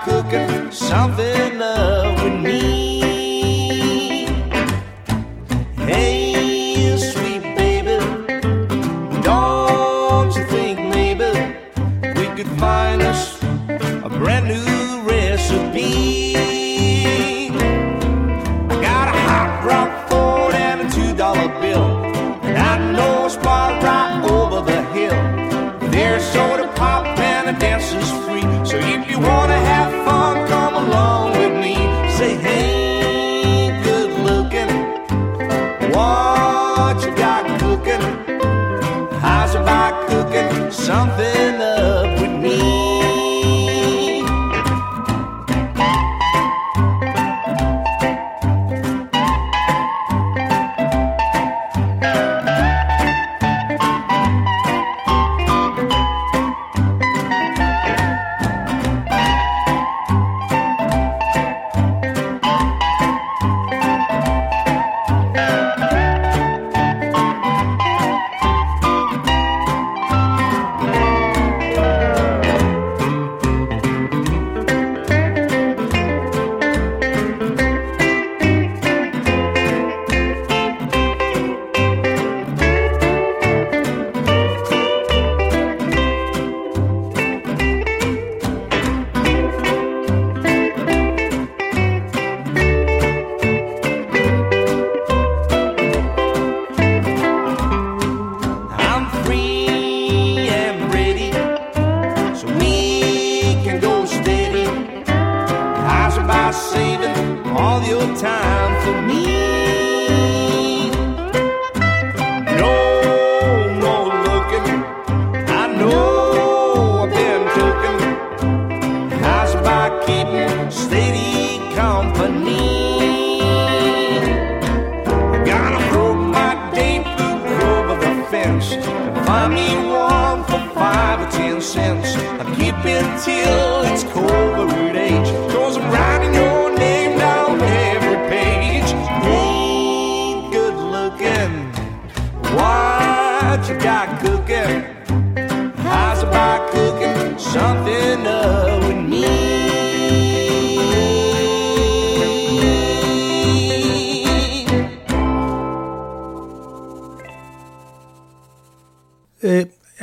[0.04, 1.61] Cooking something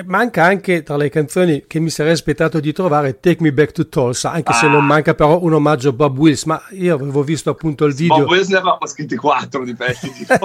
[0.06, 3.88] manca anche tra le canzoni che mi sarei aspettato di trovare Take Me Back to
[3.88, 7.50] Tulsa, anche se non manca però un omaggio a Bob Wills, ma io avevo visto
[7.50, 8.20] appunto il video.
[8.20, 10.26] Bob Wills ne avevamo scritti quattro di pezzi di.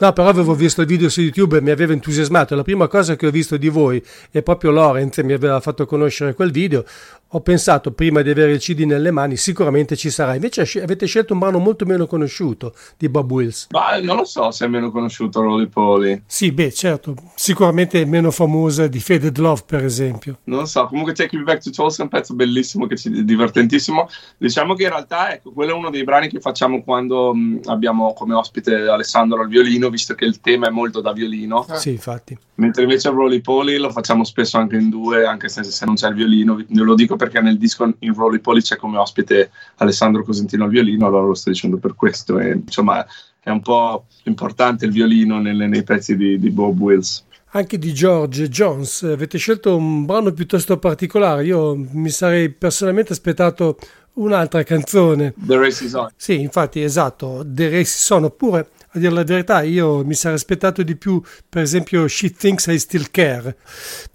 [0.00, 2.54] No, però avevo visto il video su YouTube e mi aveva entusiasmato.
[2.54, 6.34] La prima cosa che ho visto di voi è proprio Lorenz, mi aveva fatto conoscere
[6.34, 6.84] quel video.
[7.32, 10.34] Ho pensato prima di avere il CD nelle mani, sicuramente ci sarà.
[10.34, 13.66] Invece avete scelto un brano molto meno conosciuto di Bob Wills.
[13.70, 16.22] Ma non lo so se è meno conosciuto Rolly Polly.
[16.24, 20.38] Sì, beh, certo, sicuramente meno famosa di Faded Love, per esempio.
[20.44, 24.08] Non so, comunque Take Me Back to è un pezzo bellissimo, che ci, divertentissimo.
[24.38, 28.14] Diciamo che in realtà ecco, quello è uno dei brani che facciamo quando mh, abbiamo
[28.14, 31.66] come ospite Alessandro al violino, visto che il tema è molto da violino.
[31.74, 32.38] Sì, infatti.
[32.54, 36.08] Mentre invece Rolly Polly lo facciamo spesso anche in due, anche se, se non c'è
[36.08, 36.54] il violino.
[36.54, 40.70] Vi- Lo dico perché nel disco in Rolly Polly c'è come ospite Alessandro Cosentino al
[40.70, 42.38] violino, allora lo sto dicendo per questo.
[42.38, 43.04] E, insomma,
[43.40, 47.24] è un po' importante il violino nelle- nei pezzi di, di Bob Wills.
[47.52, 51.44] Anche di George Jones, avete scelto un brano piuttosto particolare.
[51.44, 53.76] Io mi sarei personalmente aspettato
[54.14, 55.34] un'altra canzone.
[55.36, 56.08] The Race is On.
[56.16, 58.68] Sì, infatti, esatto, The Race Son, oppure
[58.98, 62.78] a dire la verità, io mi sarei aspettato di più, per esempio, She Thinks I
[62.78, 63.56] Still Care.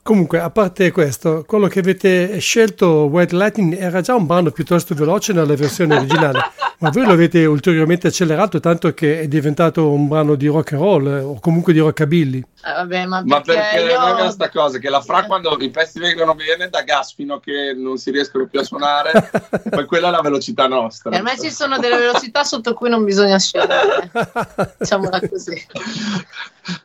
[0.04, 4.94] Comunque, a parte questo, quello che avete scelto, White Lightning, era già un brano piuttosto
[4.94, 6.40] veloce nella versione originale,
[6.80, 10.82] ma voi lo avete ulteriormente accelerato tanto che è diventato un brano di rock and
[10.82, 12.40] roll eh, o comunque di rockabilly.
[12.40, 14.00] Eh, vabbè, ma Ma perché, perché io...
[14.00, 17.36] non è sta cosa che la fra quando i pezzi vengono bene da gas fino
[17.36, 19.30] a che non si riescono più a suonare,
[19.70, 21.12] poi quella è la velocità nostra.
[21.12, 24.12] Per me ci sono delle velocità sotto cui non bisogna scendere.
[24.80, 25.66] Diciamola così.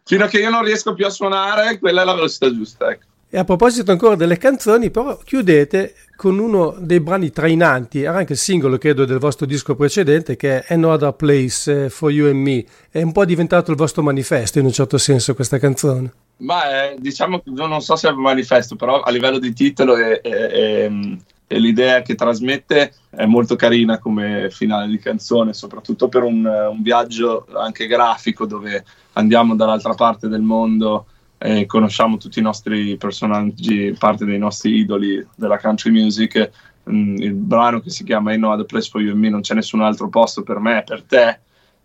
[0.04, 2.90] Fino a che io non riesco più a suonare, quella è la velocità giusta.
[2.90, 3.06] Ecco.
[3.30, 8.32] E a proposito ancora delle canzoni, però chiudete con uno dei brani trainanti, era anche
[8.32, 12.30] il singolo credo del vostro disco precedente, che è No Other Place eh, for You
[12.30, 12.64] and Me.
[12.90, 16.10] È un po' diventato il vostro manifesto in un certo senso questa canzone.
[16.38, 19.96] Ma è, diciamo che non so se è un manifesto, però a livello di titolo
[19.98, 21.18] e, e- e-
[21.48, 26.82] e l'idea che trasmette è molto carina come finale di canzone, soprattutto per un, un
[26.82, 28.84] viaggio anche grafico dove
[29.14, 31.06] andiamo dall'altra parte del mondo
[31.38, 36.50] e conosciamo tutti i nostri personaggi, parte dei nostri idoli della country music.
[36.90, 39.40] Mm, Il brano che si chiama I Know Other Place for You and Me, non
[39.40, 41.40] c'è nessun altro posto per me, per te,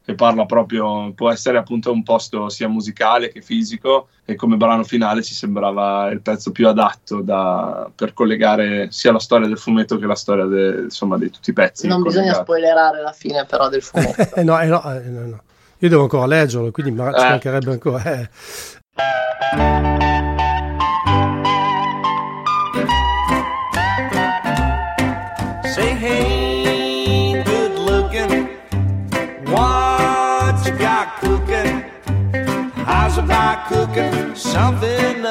[0.06, 4.84] che parla proprio, può essere appunto un posto sia musicale che fisico e come brano
[4.84, 9.98] finale ci sembrava il pezzo più adatto da- per collegare sia la storia del fumetto
[9.98, 11.88] che la storia de- insomma, di tutti i pezzi.
[11.88, 12.44] Non bisogna collegati.
[12.44, 14.36] spoilerare la fine però del fumetto.
[14.36, 15.42] Eh no, eh no, eh no, no.
[15.80, 17.30] Io devo ancora leggerlo, quindi mi ci Eh.
[17.30, 18.30] mancherebbe ancora.
[33.94, 35.23] something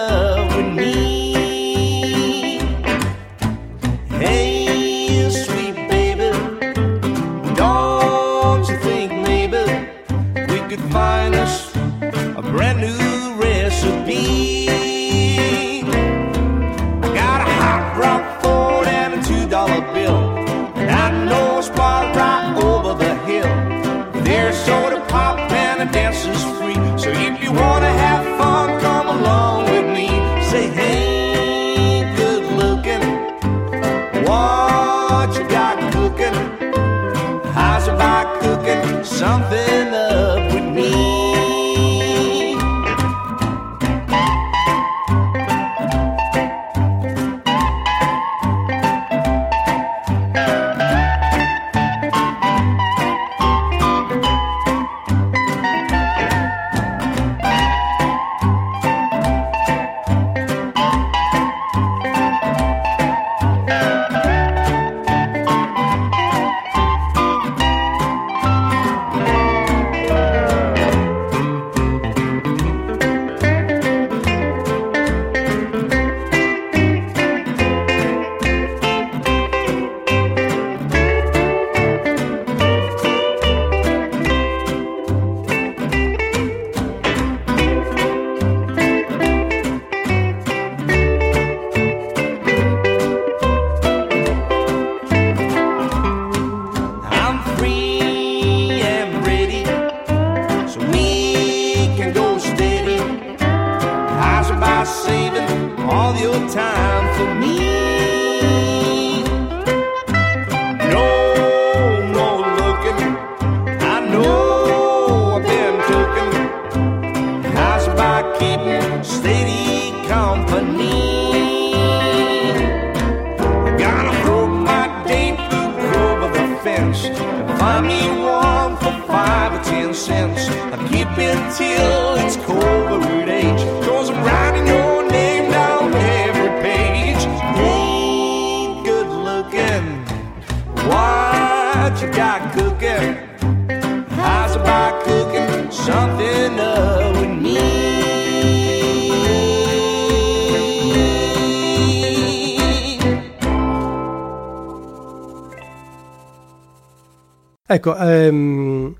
[157.72, 158.94] Ecco, ehm,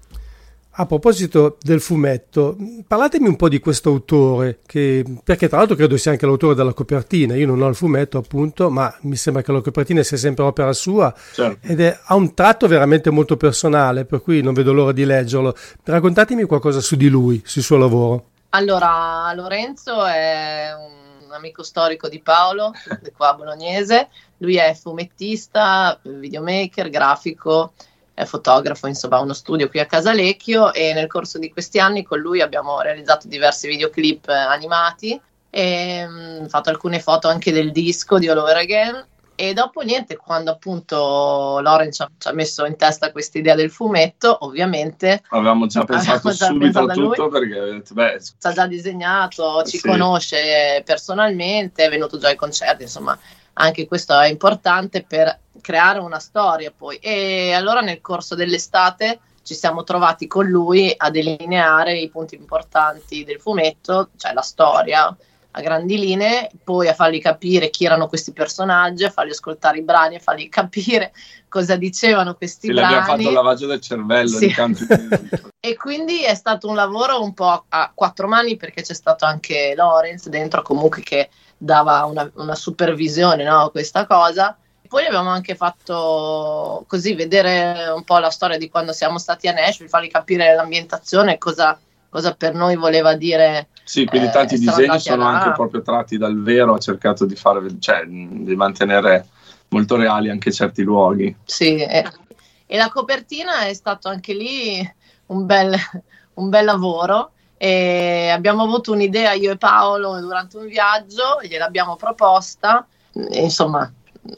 [0.77, 2.57] a proposito del fumetto,
[2.87, 6.73] parlatemi un po' di questo autore, che, perché tra l'altro credo sia anche l'autore della
[6.73, 7.35] copertina.
[7.37, 10.73] Io non ho il fumetto, appunto, ma mi sembra che la copertina sia sempre opera
[10.73, 11.67] sua Certo.
[11.67, 15.55] ed è, ha un tratto veramente molto personale, per cui non vedo l'ora di leggerlo.
[15.85, 18.29] Raccontatemi qualcosa su di lui, sul suo lavoro.
[18.51, 24.09] Allora, Lorenzo è un amico storico di Paolo, di qua bolognese.
[24.39, 27.75] Lui è fumettista, videomaker, grafico,
[28.15, 32.03] è fotografo, insomma, ha uno studio qui a Casalecchio e nel corso di questi anni
[32.03, 37.73] con lui abbiamo realizzato diversi videoclip eh, animati e mm, fatto alcune foto anche del
[37.73, 39.07] disco di All Over Again.
[39.35, 43.55] E dopo niente, quando appunto Loren ci ha, ci ha messo in testa questa idea
[43.55, 47.17] del fumetto, ovviamente Avevamo già pensato Avevamo già subito a pensato a lui.
[47.17, 49.89] tutto perché avete detto, beh, ci ha già disegnato, ci Sì.
[49.89, 53.19] conosce personalmente, è venuto già ai concerti, insomma,
[53.55, 56.97] anche questo è importante per creare una storia poi.
[56.97, 63.25] E allora nel corso dell'estate ci siamo trovati con lui a delineare i punti importanti
[63.25, 65.15] del fumetto, cioè la storia
[65.55, 69.83] a grandi linee, poi a fargli capire chi erano questi personaggi, a fargli ascoltare i
[69.83, 71.13] brani, a fargli capire
[71.49, 73.05] cosa dicevano questi sì, brani.
[73.05, 74.47] fatto il lavaggio del cervello Sì.
[74.47, 75.51] di country music.
[75.61, 79.75] E quindi è stato un lavoro un po' a quattro mani perché c'è stato anche
[79.77, 81.29] Lorenz dentro comunque che
[81.63, 84.57] dava una, una supervisione no, a questa cosa.
[84.89, 89.53] Poi abbiamo anche fatto così vedere un po' la storia di quando siamo stati a
[89.53, 91.79] Nashville, fargli capire l'ambientazione, cosa,
[92.11, 93.69] cosa per noi voleva dire.
[93.85, 95.39] Sì, quindi Eh, tanti disegni sono là.
[95.39, 99.29] anche proprio tratti dal vero, ho cercato di fare, cioè di mantenere
[99.69, 101.35] molto reali anche certi luoghi.
[101.45, 102.05] Sì, e,
[102.67, 104.95] e la copertina è stato anche lì
[105.27, 105.75] un bel,
[106.35, 107.31] un bel lavoro.
[107.65, 112.85] E abbiamo avuto un'idea io e Paolo durante un viaggio, gliel'abbiamo proposta,
[113.31, 113.89] insomma,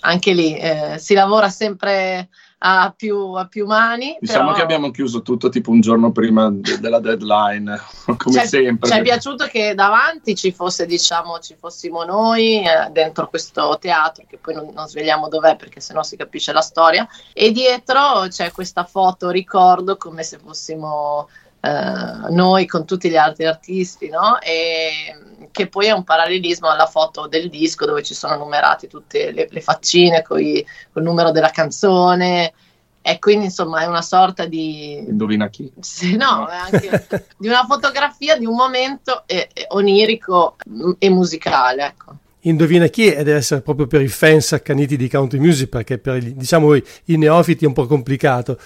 [0.00, 4.18] anche lì eh, si lavora sempre a più, a più mani.
[4.20, 8.40] Diciamo però che abbiamo chiuso tutto tipo un giorno prima de- della deadline, come ci
[8.40, 8.90] è- sempre.
[8.90, 14.24] Ci è piaciuto che davanti ci fosse, diciamo, ci fossimo noi eh, dentro questo teatro,
[14.28, 18.52] che poi non, non svegliamo dov'è perché sennò si capisce la storia, e dietro c'è
[18.52, 21.28] questa foto ricordo come se fossimo
[21.64, 24.38] eh, noi con tutti gli altri artisti, no?
[24.40, 25.16] E
[25.50, 29.48] che poi è un parallelismo alla foto del disco dove ci sono numerate tutte le,
[29.48, 32.52] le faccine con il numero della canzone.
[33.00, 35.70] E quindi insomma è una sorta di, Indovina chi?
[35.80, 37.06] sì, no, è anche
[37.36, 42.16] di una fotografia di un momento eh, onirico mm, e musicale, ecco.
[42.40, 46.22] Indovina chi è, deve essere proprio per i fans accaniti di country music, perché per
[46.22, 48.58] diciamo, i neofiti è un po' complicato.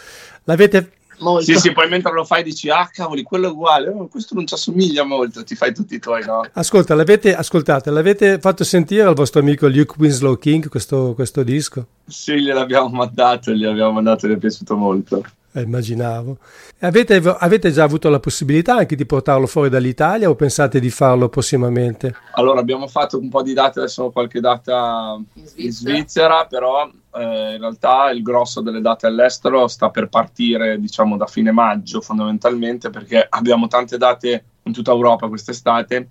[0.44, 1.44] L'avete Molto.
[1.44, 4.46] Sì, sì, poi mentre lo fai dici, ah cavoli, quello è uguale, oh, questo non
[4.46, 6.44] ci assomiglia molto, ti fai tutti i tuoi, no?
[6.52, 11.86] Ascolta, l'avete, ascoltate, l'avete fatto sentire al vostro amico Luke Winslow King questo, questo disco?
[12.06, 15.22] Sì, gliel'abbiamo mandato, gli abbiamo mandato, gli è piaciuto molto.
[15.52, 16.36] Eh, immaginavo.
[16.80, 21.28] Avete, avete già avuto la possibilità anche di portarlo fuori dall'Italia o pensate di farlo
[21.30, 22.14] prossimamente?
[22.32, 25.70] Allora, abbiamo fatto un po' di date, adesso qualche data In in Svizzera.
[25.72, 31.26] Svizzera, però eh, in realtà il grosso delle date all'estero sta per partire, diciamo, da
[31.26, 36.08] fine maggio fondamentalmente, perché abbiamo tante date in tutta Europa quest'estate,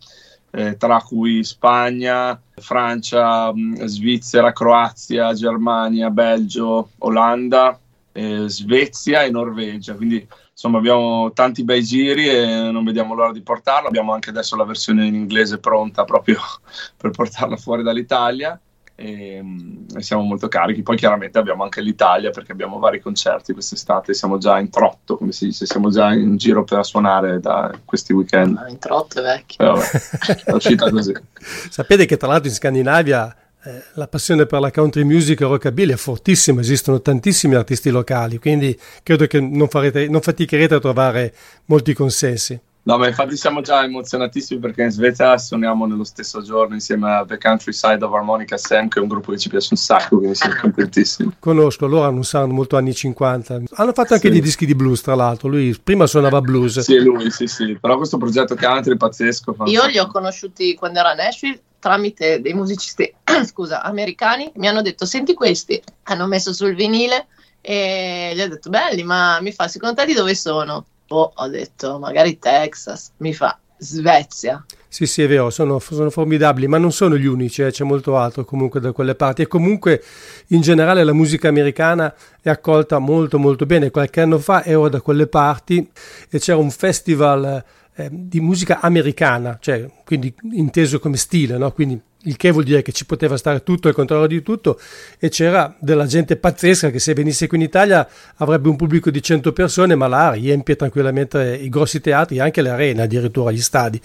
[0.49, 7.79] eh, tra cui Spagna, Francia, mh, Svizzera, Croazia, Germania, Belgio, Olanda,
[8.17, 9.93] eh, Svezia e Norvegia.
[9.93, 13.87] Quindi insomma abbiamo tanti bei giri e non vediamo l'ora di portarlo.
[13.87, 16.39] Abbiamo anche adesso la versione in inglese pronta proprio
[16.97, 18.59] per portarla fuori dall'Italia
[18.95, 20.81] e, mm, e siamo molto carichi.
[20.81, 25.31] Poi chiaramente abbiamo anche l'Italia perché abbiamo vari concerti quest'estate, siamo già in trotto, come
[25.31, 28.57] si dice, siamo già in giro per suonare da questi weekend.
[28.57, 29.63] Ah, in trotto è vecchio.
[29.63, 31.13] Eh, vabbè, è uscita così.
[31.69, 35.93] Sapete che tra l'altro in Scandinavia eh, la passione per la country music e rockabilly
[35.93, 41.33] è fortissima, esistono tantissimi artisti locali, quindi credo che non, farete, non faticherete a trovare
[41.65, 42.59] molti consensi.
[42.87, 47.25] No, ma infatti siamo già emozionatissimi perché in Svezia suoniamo nello stesso giorno insieme a
[47.27, 50.35] The Countryside of Harmonica Sam, che è un gruppo che ci piace un sacco, quindi
[50.35, 51.33] siamo contentissimi.
[51.37, 53.63] Conosco, loro hanno un sound molto anni 50.
[53.71, 54.31] Hanno fatto anche Sì.
[54.31, 55.49] dei dischi di blues, tra l'altro.
[55.49, 56.79] Lui prima suonava blues.
[56.79, 57.77] Sì, lui, sì, sì.
[57.77, 59.57] Però questo progetto country è pazzesco.
[59.65, 63.13] Io li ho conosciuti quando ero a Nashville tramite dei musicisti
[63.45, 67.27] scusa, americani, mi hanno detto senti questi, hanno messo sul vinile
[67.61, 70.85] e gli ho detto belli, ma mi fa secondo te di dove sono?
[71.09, 74.65] Oh, ho detto magari Texas, mi fa Svezia.
[74.89, 78.17] Sì, sì, è vero, sono, sono formidabili, ma non sono gli unici, eh, c'è molto
[78.17, 79.43] altro comunque da quelle parti.
[79.43, 80.01] E comunque
[80.47, 83.91] in generale la musica americana è accolta molto molto bene.
[83.91, 85.87] Qualche anno fa ero da quelle parti
[86.29, 87.63] e c'era un festival
[87.97, 91.71] eh, di musica americana, cioè quindi inteso come stile, no?
[91.71, 94.79] quindi il che vuol dire che ci poteva stare tutto al contrario di tutto
[95.17, 99.21] e c'era della gente pazzesca che se venisse qui in Italia avrebbe un pubblico di
[99.21, 103.99] 100 persone ma là riempie tranquillamente i grossi teatri anche le arene addirittura gli stadi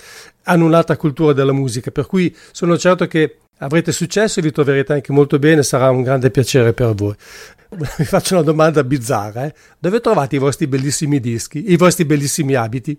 [0.45, 4.93] hanno un'altra cultura della musica per cui sono certo che avrete successo e vi troverete
[4.93, 7.15] anche molto bene sarà un grande piacere per voi
[7.97, 9.55] vi faccio una domanda bizzarra eh?
[9.79, 12.99] dove trovate i vostri bellissimi dischi i vostri bellissimi abiti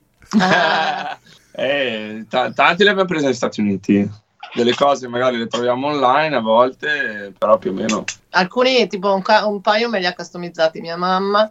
[1.51, 4.21] eh, t- tanti li abbiamo presi negli Stati Uniti
[4.53, 8.03] delle cose magari le troviamo online a volte, però più o meno.
[8.31, 11.49] Alcuni, tipo un, ca- un paio me li ha customizzati mia mamma,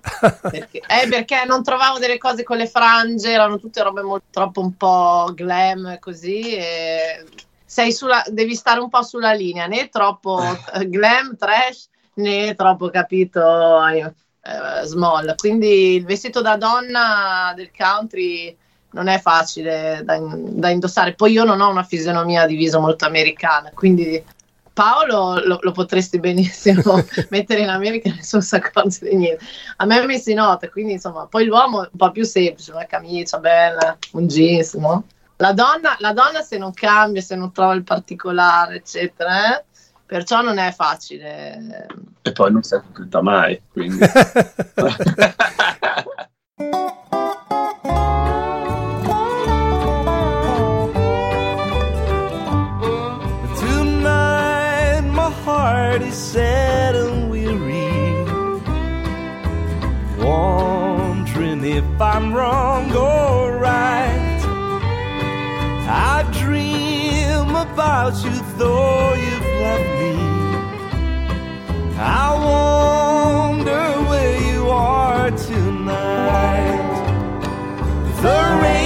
[0.51, 4.61] perché, eh, perché non trovavo delle cose con le frange, erano tutte robe molto, troppo
[4.61, 6.55] un po' glam così.
[6.55, 7.25] E
[7.65, 10.41] sei sulla, devi stare un po' sulla linea, né troppo
[10.87, 14.13] glam, trash, né troppo capito eh,
[14.85, 15.35] small.
[15.37, 18.57] Quindi il vestito da donna del country
[18.93, 21.15] non è facile da, da, indossare.
[21.15, 24.23] Poi io non ho una fisionomia di viso molto americana, quindi
[24.73, 29.45] Paolo lo, lo potresti benissimo mettere in America e nessuno si accorge di niente.
[29.77, 32.87] A me mi si nota, quindi insomma, poi l'uomo è un po' più semplice, una
[32.87, 35.05] camicia bella, un jeans, no?
[35.37, 39.65] La donna, la donna se non cambia, se non trova il particolare, eccetera, eh?
[40.07, 41.87] perciò non è facile.
[42.23, 42.81] E poi non si è
[43.21, 43.99] mai, quindi...
[56.03, 58.25] heart is sad and weary,
[60.19, 64.41] wondering if I'm wrong or right.
[65.89, 70.13] I dream about you, though you've left me.
[71.99, 72.29] I
[73.55, 76.93] wonder where you are tonight.
[78.23, 78.82] The rain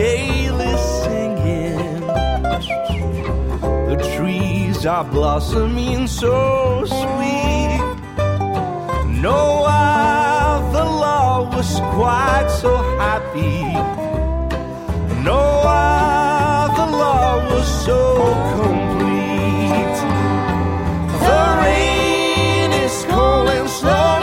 [0.00, 2.00] gaily singing.
[3.90, 6.36] The trees are blossoming so
[6.98, 7.80] sweet.
[9.28, 12.72] No other love was quite so
[13.04, 13.60] happy.
[15.30, 18.00] No other love was so
[18.56, 19.98] complete.
[21.24, 24.19] The rain is cold slowly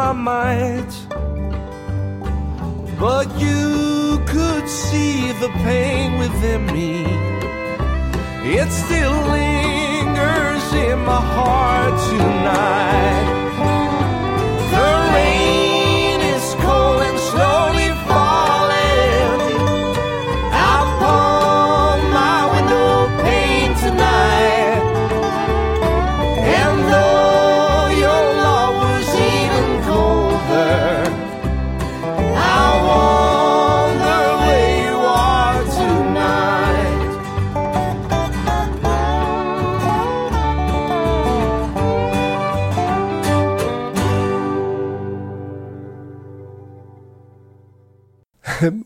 [0.00, 0.92] my might,
[2.98, 7.04] but you could see the pain within me.
[8.58, 13.39] It still lingers in my heart tonight.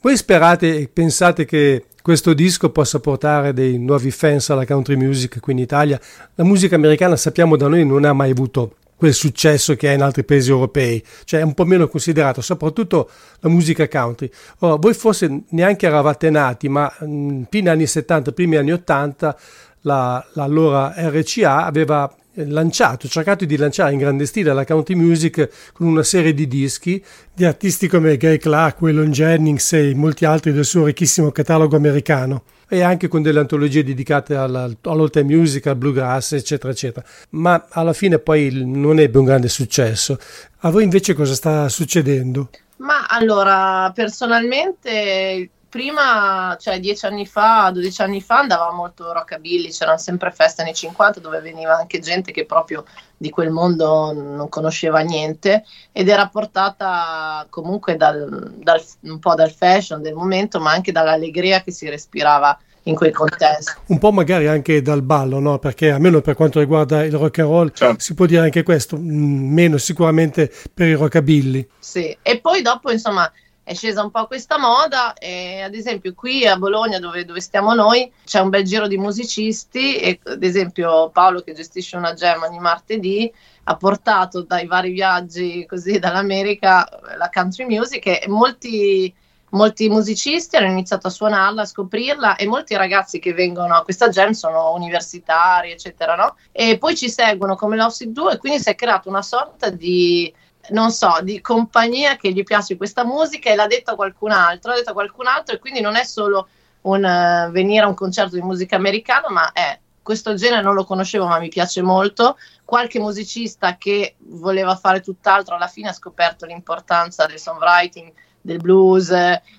[0.05, 5.41] Voi sperate e pensate che questo disco possa portare dei nuovi fans alla country music
[5.41, 5.99] qui in Italia?
[6.35, 10.03] La musica americana sappiamo da noi non ha mai avuto quel successo che ha in
[10.03, 13.09] altri paesi europei, cioè è un po' meno considerato, soprattutto
[13.41, 14.29] la musica country.
[14.59, 19.39] Ora, voi forse neanche eravate nati, ma mh, fine anni 70, primi anni 80,
[19.85, 25.87] la, l'allora RCA aveva lanciato, cercato di lanciare in grande stile la country music con
[25.87, 30.65] una serie di dischi di artisti come Gay Clark, Waylon Jennings e molti altri del
[30.65, 36.33] suo ricchissimo catalogo americano e anche con delle antologie dedicate all'old time music, al bluegrass,
[36.33, 37.07] eccetera, eccetera.
[37.31, 40.19] Ma alla fine poi non ebbe un grande successo.
[40.61, 42.51] A voi invece cosa sta succedendo?
[42.79, 49.99] Ma allora, personalmente prima, cioè dieci anni fa, 12 anni fa, andava molto rockabilly, c'erano
[49.99, 52.85] sempre feste anni 50 dove veniva anche gente che proprio
[53.17, 59.51] di quel mondo non conosceva niente ed era portata comunque dal, dal, un po' dal
[59.51, 63.73] fashion del momento, ma anche dall'allegria che si respirava in quel contesto.
[63.87, 65.59] Un po' magari anche dal ballo, no?
[65.59, 67.99] Perché almeno per quanto riguarda il rock and roll certo.
[67.99, 71.69] si può dire anche questo, mm, meno sicuramente per i rockabilly.
[71.81, 73.29] Sì, e poi dopo insomma
[73.65, 77.73] è scesa un po' questa moda e ad esempio qui a Bologna dove, dove, stiamo
[77.73, 82.43] noi c'è un bel giro di musicisti e ad esempio Paolo che gestisce una jam
[82.43, 83.33] ogni martedì
[83.65, 86.87] ha portato dai vari viaggi così dall'America
[87.17, 89.13] la country music e molti,
[89.53, 94.11] molti musicisti hanno iniziato a suonarla, a scoprirla e molti ragazzi che vengono a questa
[94.11, 96.37] jam sono universitari eccetera no?
[96.53, 100.31] e poi ci seguono come l'Offset 2 e quindi si è creata una sorta di
[100.71, 104.79] non so, di compagnia che gli piace questa musica e l'ha detto qualcun altro, l'ha
[104.79, 106.49] detto qualcun altro e quindi non è solo
[106.83, 110.85] un uh, venire a un concerto di musica americana, ma è questo genere non lo
[110.85, 116.45] conoscevo ma mi piace molto, qualche musicista che voleva fare tutt'altro alla fine ha scoperto
[116.45, 119.11] l'importanza del songwriting, del blues,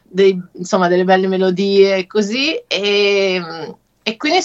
[0.03, 4.39] dei, insomma delle belle melodie così e, e quindi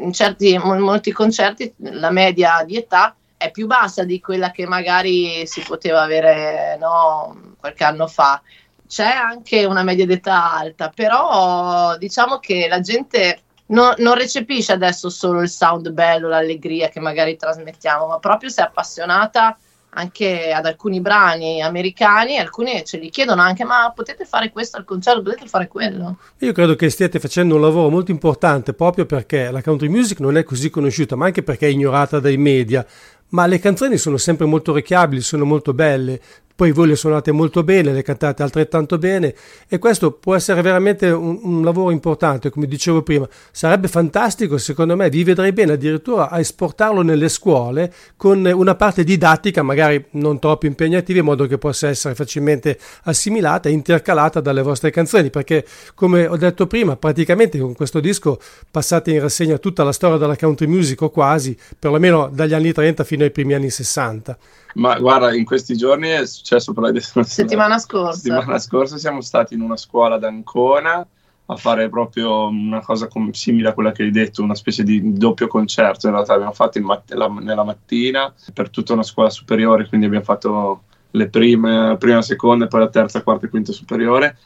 [0.00, 4.66] in, certi, in molti concerti la media di età è più bassa di quella che
[4.66, 8.40] magari si poteva avere no, qualche anno fa.
[8.86, 15.10] C'è anche una media d'età alta, però diciamo che la gente no, non recepisce adesso
[15.10, 19.56] solo il sound bello, l'allegria che magari trasmettiamo, ma proprio si è appassionata
[19.98, 24.84] anche ad alcuni brani americani, alcuni ce li chiedono anche, ma potete fare questo al
[24.84, 26.18] concerto, potete fare quello?
[26.40, 30.36] Io credo che stiate facendo un lavoro molto importante proprio perché la country music non
[30.36, 32.86] è così conosciuta, ma anche perché è ignorata dai media
[33.30, 36.20] ma le canzoni sono sempre molto orecchiabili, sono molto belle,
[36.56, 39.34] poi voi le suonate molto bene, le cantate altrettanto bene
[39.68, 43.28] e questo può essere veramente un, un, lavoro importante, come dicevo prima.
[43.52, 49.04] Sarebbe fantastico, secondo me, vi vedrei bene addirittura a esportarlo nelle scuole con una parte
[49.04, 54.62] didattica, magari non troppo impegnativa, in modo che possa essere facilmente assimilata e intercalata dalle
[54.62, 58.40] vostre canzoni, perché come ho detto prima, praticamente con questo disco
[58.70, 63.04] passate in rassegna tutta la storia della country music o quasi, perlomeno dagli anni 30
[63.04, 64.38] fino ai primi anni 60.
[64.76, 66.90] Ma guarda, in questi giorni è successo però
[67.24, 68.18] settimana scorsa.
[68.18, 71.06] Settimana scorsa siamo stati in una scuola ad Ancona
[71.48, 75.16] a fare proprio una cosa com- simile a quella che hai detto, una specie di
[75.16, 76.06] doppio concerto.
[76.08, 80.24] In realtà abbiamo fatto mat- la- nella mattina per tutta una scuola superiore, quindi abbiamo
[80.24, 84.36] fatto le prime, la prima, la seconda poi la terza, quarta e quinta superiore.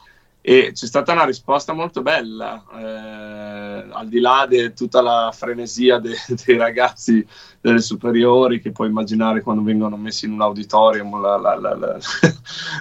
[0.43, 5.99] E c'è stata una risposta molto bella, eh, al di là di tutta la frenesia
[5.99, 6.15] de-
[6.45, 7.25] dei ragazzi
[7.61, 11.97] delle superiori che puoi immaginare quando vengono messi in un auditorium la, la, la,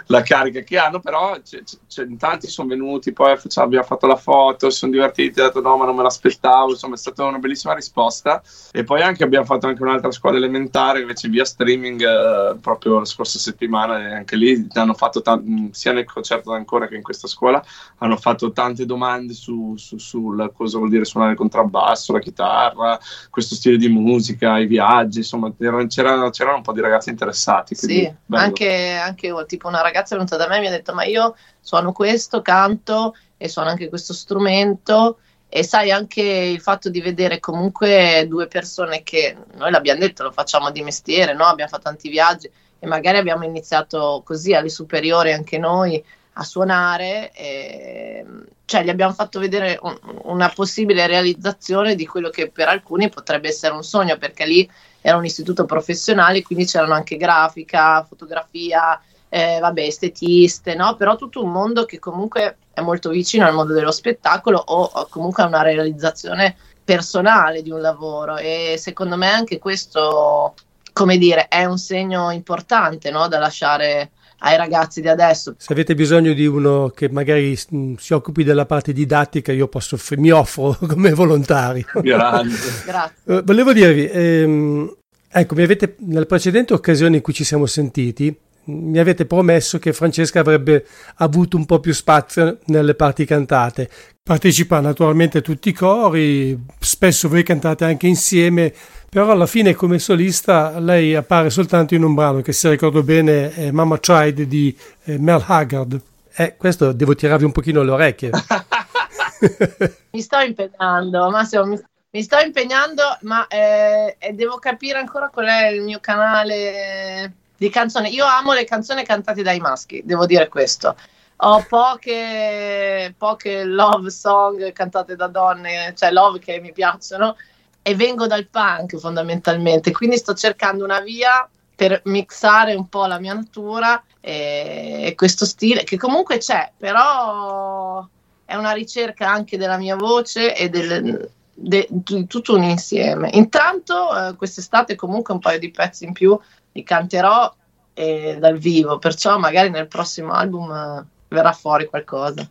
[0.07, 4.07] la carica che hanno, però c- c- in tanti sono venuti, poi facciamo, abbiamo fatto
[4.07, 7.25] la foto, si sono divertiti, hanno detto no ma non me l'aspettavo, insomma è stata
[7.25, 8.43] una bellissima risposta.
[8.73, 13.05] E poi anche abbiamo fatto anche un'altra scuola elementare invece via streaming eh, proprio la
[13.05, 17.29] scorsa settimana e anche lì hanno fatto t- sia nel concerto ancora che in questa
[17.29, 17.63] scuola
[17.99, 22.99] hanno fatto tante domande su, su, su cosa vuol dire suonare il contrabbasso, la chitarra,
[23.29, 27.75] questo stile di musica, i viaggi, insomma c'erano, c'erano un po' di ragazzi interessati.
[27.75, 31.05] Sì, anche, anche, tipo una ragazza è venuta da me e mi ha detto ma
[31.05, 35.19] io suono questo, canto e suono anche questo strumento
[35.49, 40.31] e sai anche il fatto di vedere comunque due persone che noi l'abbiamo detto, lo
[40.31, 41.45] facciamo di mestiere, no?
[41.45, 42.49] abbiamo fatto tanti viaggi
[42.79, 46.03] e magari abbiamo iniziato così alle superiori anche noi
[46.35, 48.25] a suonare, e,
[48.71, 53.49] cioè gli abbiamo fatto vedere un, una possibile realizzazione di quello che per alcuni potrebbe
[53.49, 59.59] essere un sogno, perché lì era un istituto professionale, quindi c'erano anche grafica, fotografia, eh,
[59.59, 60.95] vabbè, estetiste, no?
[60.95, 65.09] però tutto un mondo che comunque è molto vicino al mondo dello spettacolo o, o
[65.11, 66.55] comunque a una realizzazione
[66.85, 70.55] personale di un lavoro e secondo me anche questo,
[70.93, 73.27] come dire, è un segno importante no?
[73.27, 75.55] da lasciare ai ragazzi di adesso.
[75.57, 79.99] Se avete bisogno di uno che magari mh, si occupi della parte didattica, io posso,
[80.17, 81.87] mi offro come volontario.
[81.95, 82.55] Grande.
[82.85, 83.15] Grazie.
[83.25, 84.97] Eh, volevo dirvi, ehm,
[85.31, 89.93] ecco, mi avete, nelle precedenti occasioni in cui ci siamo sentiti, mi avete promesso che
[89.93, 90.87] Francesca avrebbe
[91.17, 93.89] avuto un po' più spazio nelle parti cantate.
[94.23, 98.73] Partecipa naturalmente a tutti i cori, spesso voi cantate anche insieme,
[99.09, 103.53] però alla fine come solista lei appare soltanto in un brano che se ricordo bene
[103.53, 106.01] è Mama Tried di eh, Mel Haggard.
[106.33, 108.31] Eh, questo devo tirarvi un pochino le orecchie.
[110.13, 111.81] Mi sto impegnando, Massimo, mi,
[112.11, 118.15] mi sto impegnando, ma eh, devo capire ancora qual è il mio canale di canzoni.
[118.15, 120.97] Io amo le canzoni cantate dai maschi, devo dire questo.
[121.43, 127.37] Ho poche, poche love song cantate da donne, cioè love che mi piacciono,
[127.83, 131.47] e vengo dal punk fondamentalmente, quindi sto cercando una via
[131.77, 138.07] per mixare un po' la mia natura e, questo stile che comunque c'è, però
[138.47, 141.89] è una ricerca anche della mia voce e del, de-
[142.27, 143.29] tutto un insieme.
[143.35, 146.39] Intanto eh, quest'estate comunque un paio di pezzi in più
[146.73, 147.53] li canterò
[147.95, 152.49] eh, dal vivo, perciò magari nel prossimo album eh, verrà fuori qualcosa.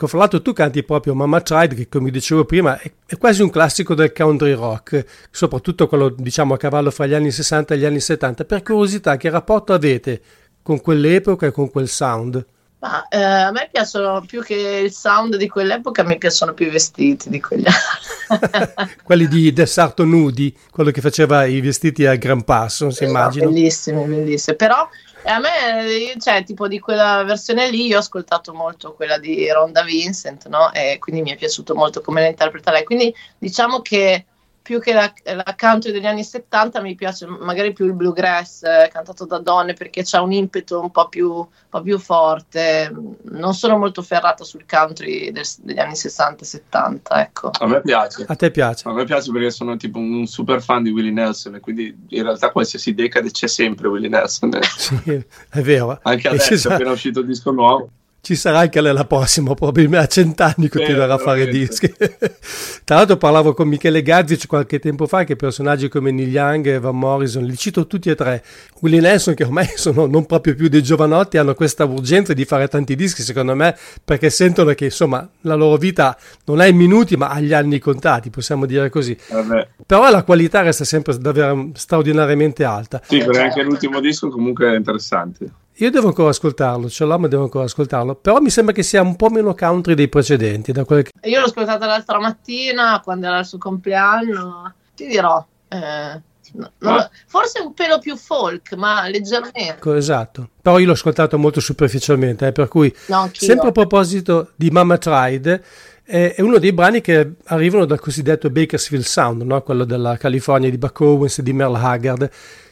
[0.00, 3.42] Ecco, fra l'altro tu canti proprio Mama Tried, che come dicevo prima è, è quasi
[3.42, 7.76] un classico del country rock, soprattutto quello diciamo a cavallo fra gli anni 60 e
[7.76, 8.46] gli anni 70.
[8.46, 10.22] Per curiosità, che rapporto avete
[10.62, 12.42] con quell'epoca e con quel sound?
[12.78, 16.70] Ma eh, a me piacciono più che il sound di quell'epoca, mi piacciono più i
[16.70, 18.94] vestiti di quegli anni.
[19.04, 23.18] Quelli di De Sarto Nudi, quello che faceva i vestiti a gran passo, si Esatto,
[23.18, 23.50] immagino.
[23.50, 24.56] Bellissimi, bellissimi.
[24.56, 24.88] Però
[25.22, 29.18] E a me, io- cioè, tipo di quella versione lì, io ho ascoltato molto quella
[29.18, 30.72] di Ronda Vincent, no?
[30.72, 32.84] E quindi mi è piaciuto molto come la interpreta lei.
[32.84, 34.24] Quindi diciamo che
[34.62, 38.88] più che la, la country degli anni 70 mi piace magari più il bluegrass eh,
[38.92, 42.94] cantato da donne perché c'ha un impeto un po' più, un po' più forte.
[43.22, 47.50] Non sono molto ferrata sul country del- degli anni 60-70, ecco.
[47.58, 48.24] A me piace.
[48.28, 48.88] A te piace?
[48.88, 52.22] A me piace perché sono tipo un super fan di Willie Nelson e quindi in
[52.22, 54.54] realtà qualsiasi decade c'è sempre Willie Nelson.
[54.54, 54.60] eh.
[54.76, 55.98] Sì, è vero.
[56.02, 57.90] Anche E adesso, sarà, appena uscito il disco nuovo.
[58.22, 61.90] Ci sarà anche nella prossima, probabilmente a cent'anni continuerà a fare dischi.
[62.84, 66.78] Tra l'altro parlavo con Michele Gazzic qualche tempo fa che personaggi come Neil Young e
[66.78, 68.44] Van Morrison, li cito tutti e tre.
[68.80, 72.68] Willie Nelson che ormai sono non proprio più dei giovanotti, hanno questa urgenza di fare
[72.68, 77.16] tanti dischi secondo me perché sentono che insomma la loro vita non ha i minuti
[77.16, 79.16] ma ha gli anni contati, possiamo dire così.
[79.30, 79.68] Vabbè.
[79.86, 83.00] Però la qualità resta sempre davvero straordinariamente alta.
[83.06, 85.50] Sì, perché anche l'ultimo disco comunque è interessante.
[85.74, 89.00] Io devo ancora ascoltarlo, ce l'ho ma devo ancora ascoltarlo, però mi sembra che sia
[89.00, 91.10] un po' meno country dei precedenti, da quel che...
[91.28, 94.74] Io l'ho ascoltata l'altra mattina quando era il suo compleanno.
[94.94, 96.20] Ti dirò, eh,
[96.52, 99.58] no- lo- forse un pelo più folk, ma leggermente.
[99.68, 100.50] Ecco, esatto.
[100.60, 104.98] Però io l'ho ascoltato molto superficialmente, eh, per cui No, sempre a proposito di Mama
[104.98, 105.62] Tried,
[106.04, 109.62] eh, è uno dei brani che arrivano dal cosiddetto Bakersfield Sound, no?
[109.62, 112.30] quello della California di Buck Owens e di Merle Haggard.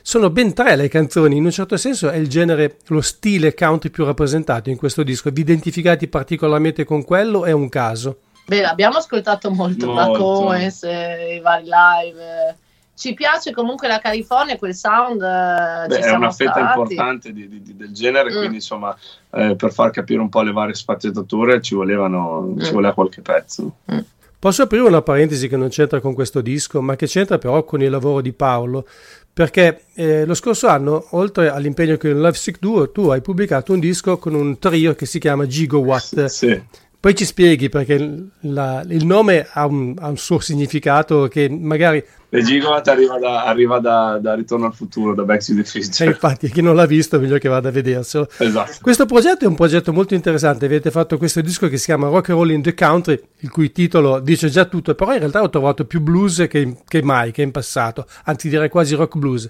[0.08, 3.90] Sono ben tre le canzoni, in un certo senso è il genere, lo stile country
[3.90, 5.28] più rappresentato in questo disco.
[5.30, 7.44] Vi identificati particolarmente con quello?
[7.44, 8.20] È un caso.
[8.46, 10.24] Beh, abbiamo ascoltato molto, Molto.
[10.24, 12.56] Owens, i vari live.
[12.96, 15.20] Ci piace comunque la California, quel sound.
[15.20, 16.68] eh, Beh, ci è siamo una fetta stati.
[16.80, 18.36] importante di- di- di- del genere, Mm.
[18.38, 18.96] quindi insomma,
[19.34, 22.72] eh, per far capire un po' le varie sfaccettature ci, volevano, ci Mm.
[22.72, 23.74] voleva qualche pezzo.
[24.40, 27.82] Posso aprire una parentesi che non c'entra con questo disco, ma che c'entra però con
[27.82, 28.86] il lavoro di Paolo,
[29.38, 33.72] perché eh, lo scorso anno, oltre all'impegno con il Love Sick Duo, tu hai pubblicato
[33.72, 36.24] un disco con un trio che si chiama Gigawatt.
[36.24, 36.60] Sì.
[37.00, 41.48] Poi ci spieghi perché il, la- il nome ha un, ha un suo significato che
[41.48, 45.60] magari, E Gigawatt arriva, da, arriva da, da Ritorno al futuro, da Back to the
[45.60, 46.10] eh, Future.
[46.10, 48.28] infatti, chi non l'ha visto è meglio che vada a vederselo.
[48.36, 48.72] Esatto.
[48.82, 52.30] Questo progetto è un progetto molto interessante, avete fatto questo disco che si chiama Rock
[52.30, 55.48] and Roll in the Country, il cui titolo dice già tutto, però in realtà ho
[55.50, 59.48] trovato più blues che, che mai, che in passato, anzi direi quasi rock blues.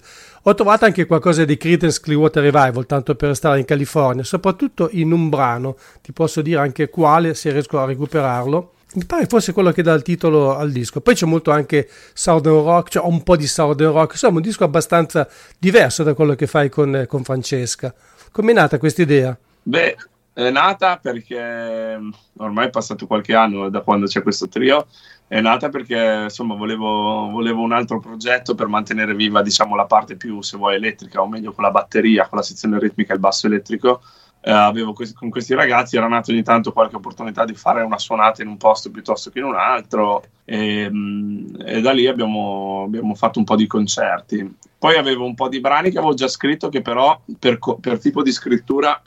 [0.48, 5.12] Ho trovato anche qualcosa di Creedence Clearwater Revival, tanto per stare in California, soprattutto in
[5.12, 8.72] un brano, ti posso dire anche quale se riesco a recuperarlo.
[8.94, 11.02] Mi pare fosse quello che dà il titolo al disco.
[11.02, 14.64] Poi c'è molto anche Southern Rock, cioè un po' di Southern Rock, insomma un disco
[14.64, 15.28] abbastanza
[15.58, 17.94] diverso da quello che fai con, con Francesca.
[18.32, 19.36] Com'è nata questa idea?
[19.64, 19.96] Beh,
[20.32, 21.98] è nata perché
[22.38, 24.86] ormai è passato qualche anno da quando c'è questo trio.
[25.28, 30.16] È nata perché insomma volevo, volevo un altro progetto per mantenere viva diciamo la parte
[30.16, 33.20] più se vuoi elettrica o meglio con la batteria, con la sezione ritmica e il
[33.20, 34.00] basso elettrico.
[34.40, 37.98] Eh, avevo questi- con questi ragazzi era nata ogni tanto qualche opportunità di fare una
[37.98, 42.84] suonata in un posto piuttosto che in un altro e, mm, e da lì abbiamo,
[42.86, 44.56] abbiamo fatto un po' di concerti.
[44.78, 47.98] Poi avevo un po' di brani che avevo già scritto che però per, co- per
[47.98, 48.98] tipo di scrittura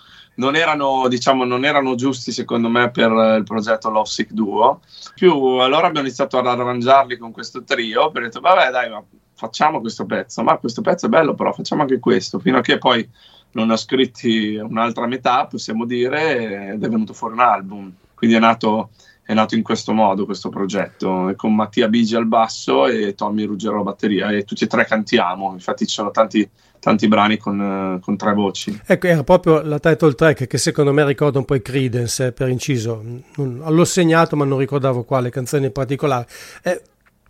[0.41, 4.81] non erano, diciamo, non erano giusti secondo me per eh, il progetto Love Sick Duo.
[5.13, 8.09] Più allora abbiamo iniziato ad arrangiarli con questo trio.
[8.09, 9.03] Per detto, vabbè, dai, ma
[9.35, 10.41] facciamo questo pezzo.
[10.41, 12.39] Ma questo pezzo è bello, però facciamo anche questo.
[12.39, 13.07] Fino a che poi
[13.51, 17.93] non ho scritti un'altra metà, possiamo dire, ed è venuto fuori un album.
[18.15, 18.89] Quindi è nato,
[19.21, 23.43] è nato in questo modo questo progetto, e con Mattia Bigi al basso e Tommy
[23.43, 24.31] Ruggero alla batteria.
[24.31, 25.51] E tutti e tre cantiamo.
[25.53, 26.49] Infatti ci sono tanti,
[26.81, 28.77] tanti brani con, eh, con tre voci.
[28.85, 32.31] Ecco, era proprio la title track che secondo me ricorda un po' i Creedence, eh,
[32.33, 33.01] per inciso.
[33.35, 36.27] Non- l'ho segnato ma non ricordavo quale canzone in particolare.
[36.63, 36.81] Eh,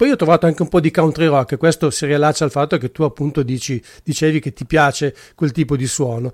[0.02, 2.92] poi ho trovato anche un po' di country rock, questo si riallaccia al fatto che
[2.92, 6.32] tu appunto dici, dicevi che ti piace quel tipo di suono.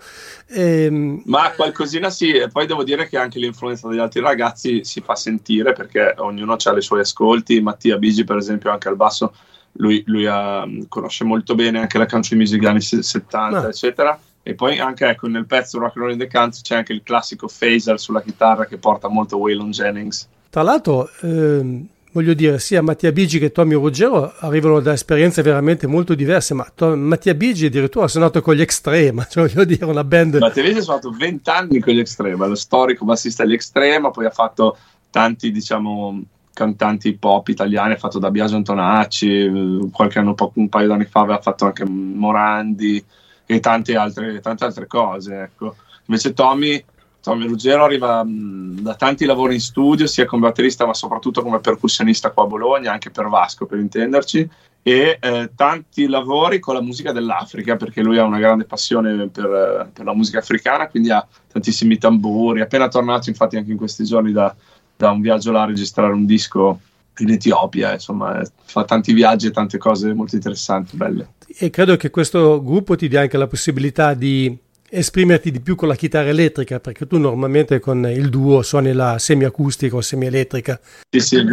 [0.48, 5.02] Ehm, Ma qualcosina sì, e poi devo dire che anche l'influenza degli altri ragazzi si
[5.02, 7.60] fa sentire perché ognuno ha i suoi ascolti.
[7.60, 9.34] Mattia Bigi, per esempio, anche al basso,
[9.78, 13.68] lui, lui ha- conosce molto bene anche la country music degli anni se- 70, Ah.
[13.70, 14.20] eccetera.
[14.44, 17.02] E poi anche ecco, nel pezzo Rock and Roll in the Country c'è anche il
[17.04, 20.28] classico phaser sulla chitarra che porta molto Waylon Jennings.
[20.50, 25.86] Tra l'altro, ehm, voglio dire, sia Mattia Bigi che Tommy Ruggero arrivano da esperienze veramente
[25.86, 29.84] molto diverse, ma To- Mattia Bigi addirittura ha suonato con gli Extrema, cioè voglio dire,
[29.84, 30.38] una band...
[30.38, 34.26] Mattia Bigi ha suonato 20 anni con gli Extrema, lo storico bassista degli Extrema, poi
[34.28, 34.78] ha fatto
[35.12, 36.22] tanti, diciamo,
[36.58, 41.40] cantanti pop italiani, ha fatto da Biagio Antonacci, qualche anno, un paio d'anni fa aveva
[41.40, 43.06] fatto anche Morandi
[43.46, 45.76] e tante altre, tante altre cose, ecco.
[46.08, 46.84] Invece Tommy,
[47.22, 52.32] Tommy Ruggero arriva da tanti lavori in studio, sia come batterista ma soprattutto come percussionista
[52.32, 54.50] qua a Bologna, anche per Vasco per intenderci,
[54.82, 59.92] e eh, tanti lavori con la musica dell'Africa, perché lui ha una grande passione per,
[59.94, 62.62] per la musica africana, quindi ha tantissimi tamburi.
[62.62, 64.56] Appena tornato, infatti, anche in questi giorni da,
[64.98, 66.80] da un viaggio là a registrare un disco
[67.20, 71.30] in Etiopia, insomma, fa tanti viaggi e tante cose molto interessanti, belle.
[71.48, 74.56] E credo che questo gruppo ti dia anche la possibilità di
[74.90, 79.18] esprimerti di più con la chitarra elettrica, perché tu normalmente con il duo suoni la
[79.18, 80.80] semiacustica o semielettrica.
[81.10, 81.46] Sì, sì,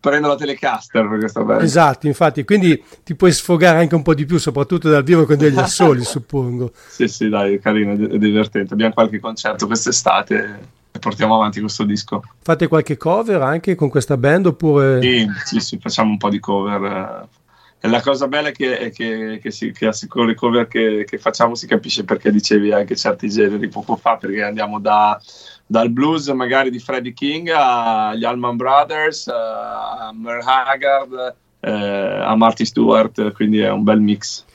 [0.00, 1.62] prendo la Telecaster perché sta bene.
[1.62, 5.36] Esatto, infatti, quindi ti puoi sfogare anche un po' di più, soprattutto dal vivo con
[5.36, 6.72] degli assoli, suppongo.
[6.88, 8.72] Sì, sì, dai, è carino, è divertente.
[8.72, 12.22] Abbiamo qualche concerto quest'estate portiamo avanti questo disco.
[12.42, 15.00] Fate qualche cover anche con questa band oppure...
[15.00, 16.82] Sì, sì, sì, facciamo un po' di cover.
[16.84, 17.42] eh.
[17.84, 21.04] E la cosa bella è che, è che, che, si, che con le cover che,
[21.06, 25.20] che facciamo si capisce perché dicevi anche certi generi poco fa, perché andiamo da,
[25.66, 32.34] dal blues magari di Freddie King agli Allman Brothers, eh, a Merle Haggard, eh, a
[32.36, 34.46] Marty Stewart, quindi è un bel mix.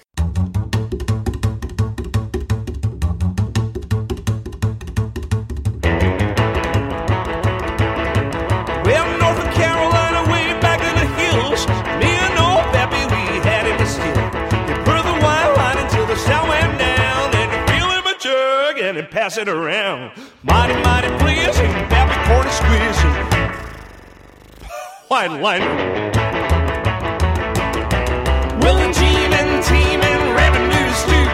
[19.30, 20.12] Pass it around.
[20.42, 23.14] Mighty, mighty pleasing, Pappy poured a squeezing.
[25.08, 25.70] White liner.
[28.60, 31.28] Well, the team and team and revenues too,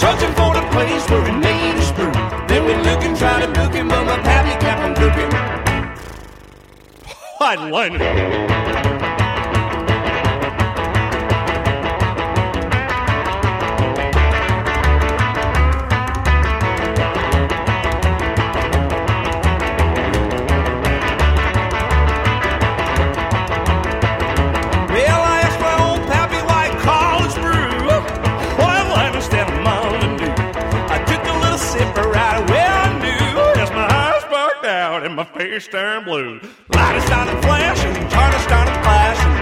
[0.00, 2.12] searching for the place where it made his brew.
[2.48, 5.30] Then we look and try to book him, but my Pappy kept on cooking.
[7.38, 8.81] White liner.
[35.22, 36.40] My face turned blue.
[36.74, 39.34] Light is started flashing, turner started flashing.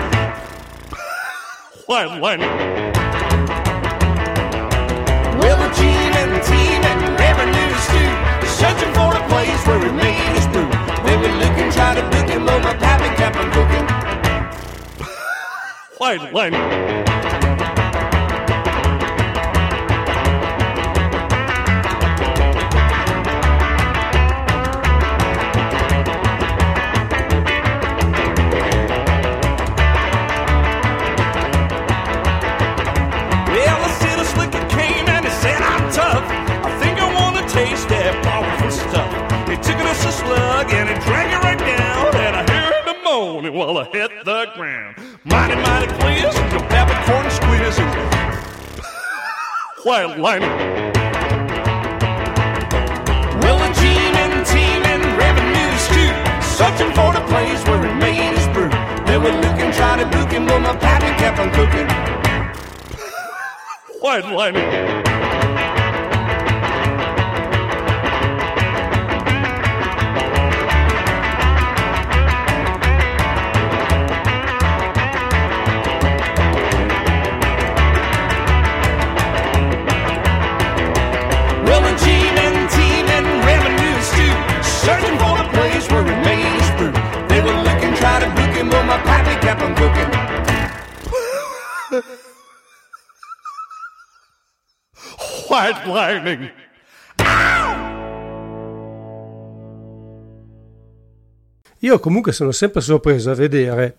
[1.86, 2.47] White liner.
[5.39, 8.12] Well, the team and the team and revenues too,
[8.61, 10.69] searching for a place where we made his brew.
[11.07, 13.86] They were looking, trying to book him, but my pappy kept on cooking.
[15.97, 17.09] White liner.
[40.10, 42.16] A slug and he drank it right down.
[42.16, 44.96] And I heard him moaning while I hit the ground.
[45.24, 47.86] Mighty, mighty pleasing, the peppercorn squeezing.
[49.86, 50.50] White liner.
[53.42, 56.12] Well, the team and team and revenues too,
[56.58, 58.70] searching for the place where he made his brew.
[59.06, 61.88] They were looking, trying to book him, but my pappy kept on cooking.
[64.00, 65.19] White liner.
[89.51, 90.10] Kept on cooking.
[95.48, 96.52] White lightning.
[101.82, 103.97] Io comunque sono sempre sorpreso a vedere,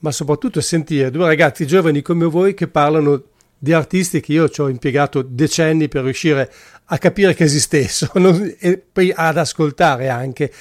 [0.00, 3.24] ma soprattutto a sentire due ragazzi giovani come voi che parlano
[3.58, 6.52] di artisti che io ci ho impiegato decenni per riuscire
[6.84, 8.12] a capire che esistessero
[8.58, 10.52] e poi ad ascoltare anche.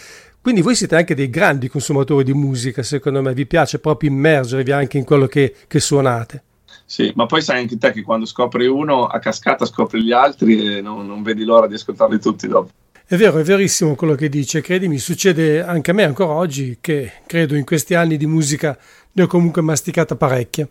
[0.42, 4.72] Quindi voi siete anche dei grandi consumatori di musica, secondo me, vi piace proprio immergervi
[4.72, 6.44] anche in quello che, che suonate.
[6.84, 10.78] Sì, ma poi sai anche te che quando scopri uno a cascata scopri gli altri
[10.78, 12.72] e non, non vedi l'ora di ascoltarli tutti dopo.
[13.06, 17.12] È vero, è verissimo quello che dice, credimi, succede anche a me ancora oggi che
[17.28, 18.78] credo in questi anni di musica
[19.12, 20.68] ne ho comunque masticata parecchia.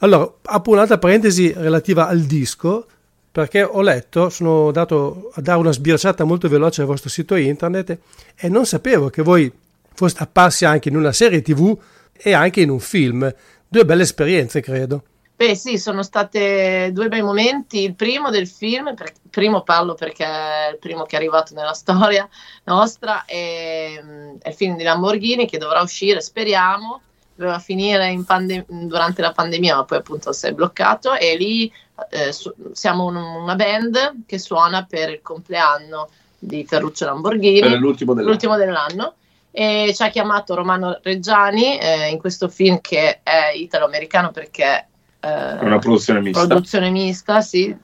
[0.00, 2.86] Allora, apro un'altra parentesi relativa al disco,
[3.32, 7.98] perché ho letto, sono andato a dare una sbirciata molto veloce al vostro sito internet
[8.36, 9.50] e non sapevo che voi
[9.94, 11.78] foste apparsi anche in una serie tv
[12.12, 13.32] e anche in un film.
[13.68, 15.04] Due belle esperienze, credo.
[15.36, 17.84] Beh sì, sono state due bei momenti.
[17.84, 21.72] Il primo del film, per- primo parlo perché è il primo che è arrivato nella
[21.72, 22.28] storia
[22.64, 24.02] nostra, è,
[24.38, 27.00] è il film di Lamborghini che dovrà uscire, speriamo,
[27.40, 31.72] doveva finire in pande- durante la pandemia, ma poi appunto si è bloccato e lì
[32.10, 36.08] eh, su- siamo un- una band che suona per il compleanno
[36.38, 38.30] di Ferruccio Lamborghini, Per l'ultimo dell'anno.
[38.32, 39.14] l'ultimo dell'anno.
[39.52, 44.86] E ci ha chiamato Romano Reggiani eh, in questo film che è italo-americano perché
[45.22, 46.46] eh, È una produzione mista.
[46.46, 47.74] produzione mista, sì.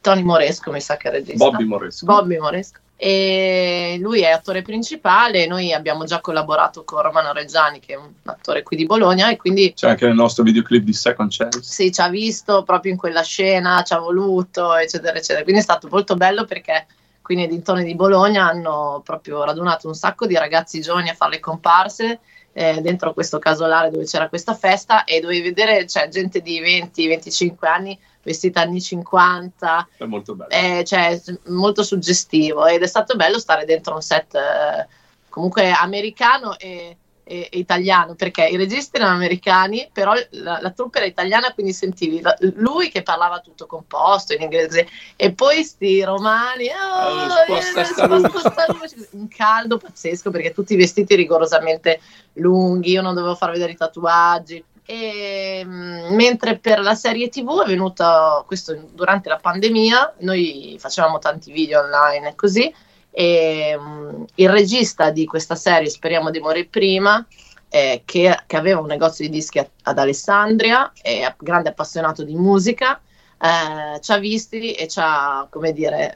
[0.00, 1.36] Tony Moresco mi sa che è regista.
[1.48, 2.04] Bobby Moresco.
[2.06, 2.80] Bobby Moresco.
[3.04, 8.12] E lui è attore principale, noi abbiamo già collaborato con Romano Reggiani che è un
[8.26, 11.64] attore qui di Bologna e quindi C'è anche nel nostro videoclip di Second Chance.
[11.64, 15.42] sì, ci ha visto proprio in quella scena, ci ha voluto, eccetera, eccetera.
[15.42, 16.86] Quindi è stato molto bello perché
[17.22, 21.32] qui nei dintorni di Bologna hanno proprio radunato un sacco di ragazzi giovani a fare
[21.32, 22.20] le comparse
[22.52, 27.54] eh, dentro questo casolare dove c'era questa festa e dovevi vedere cioè, gente di 20-25
[27.62, 30.50] anni vestita anni 50, È molto bello.
[30.50, 34.86] eh, cioè, molto suggestivo ed è stato bello stare dentro un set eh,
[35.28, 40.98] comunque americano e, e- e italiano perché i registi erano americani però la, la troupe
[40.98, 44.86] era italiana quindi sentivi la- lui che parlava tutto composto in inglese
[45.16, 49.76] e poi sti romani Oh, "Oh, sposta eh, sta sposta luce." sta luce", un caldo
[49.78, 52.00] pazzesco perché tutti vestiti rigorosamente
[52.34, 57.62] lunghi io non dovevo far vedere i tatuaggi e, mm, mentre per la serie tv
[57.62, 62.74] è venuta questo durante la pandemia noi facevamo tanti video online e così
[63.10, 67.24] e mm, il regista di questa serie speriamo di morire prima
[67.68, 72.34] eh, che, che aveva un negozio di dischi a- ad Alessandria è grande appassionato di
[72.34, 73.00] musica
[73.38, 76.14] eh, ci ha visti e ci ha come dire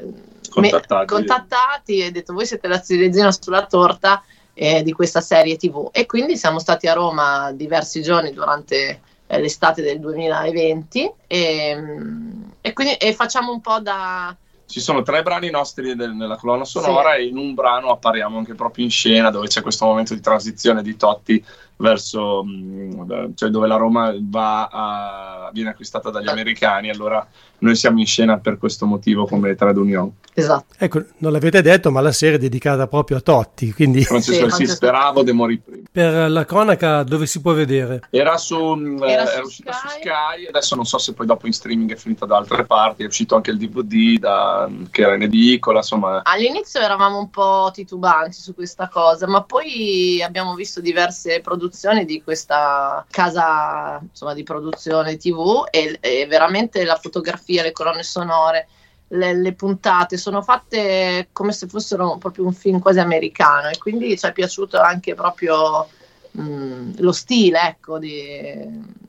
[0.57, 1.07] me- Contattati.
[1.07, 4.23] contattati e ha detto voi siete la ciliegina sulla torta
[4.59, 9.41] eh, di questa serie tv e quindi siamo stati a Roma diversi giorni durante eh,
[9.41, 14.35] l'estate del 2020 e, mm, e quindi e facciamo un po' da
[14.67, 18.55] Ci sono tre brani nostri del- nella colonna sonora e in un brano appariamo anche
[18.55, 21.45] proprio in scena dove c'è questo momento di transizione di Totti
[21.79, 27.27] verso, mh, cioè dove la Roma va a- viene acquistata dagli americani, allora
[27.59, 30.11] noi siamo in scena per questo motivo come Trade Union.
[30.35, 34.49] esatto Ecco, non l'avete detto, ma la serie è dedicata proprio a Totti, quindi Francesco
[34.51, 35.83] Sì, sì, speravo de morì prima.
[35.91, 38.03] per la cronaca dove si può vedere?
[38.11, 38.57] Era su
[39.01, 40.01] Era eh, su era uscita su Sky.
[40.01, 43.07] Sky, adesso non so se poi dopo in streaming è finita da altre parti, è
[43.07, 48.39] uscito anche il DVD da- che era in edicola, insomma All'inizio eravamo un po' titubanti
[48.39, 51.65] su questa cosa, ma poi abbiamo visto diverse produzioni
[52.05, 58.69] di questa casa insomma, di produzione TV e, e veramente la fotografia, le colonne sonore,
[59.09, 64.19] le, le puntate sono fatte come se fossero proprio un film quasi americano e quindi
[64.19, 65.87] ci è piaciuto anche proprio
[66.33, 69.05] mh, lo stile ecco, di-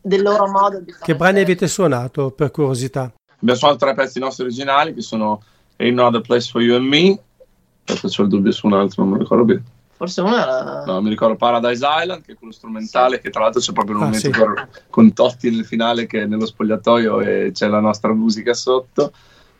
[0.00, 1.04] del loro modo di fare.
[1.04, 3.12] Che brani avete suonato per curiosità?
[3.40, 5.42] Abbiamo suonato tre pezzi nostri originali che sono
[5.76, 7.18] Ain't No Other Place for You and Me.
[7.84, 9.62] Aspetta, c'ho il dubbio su un altro, non mi ricordo bene.
[10.02, 10.84] Forse uno era...
[10.84, 14.02] No, mi ricordo Paradise Island, che è quello strumentale, che tra l'altro c'è proprio un
[14.02, 14.36] Ah, momento sì.
[14.36, 19.12] con, con Totti nel finale che è nello spogliatoio e c'è la nostra musica sotto.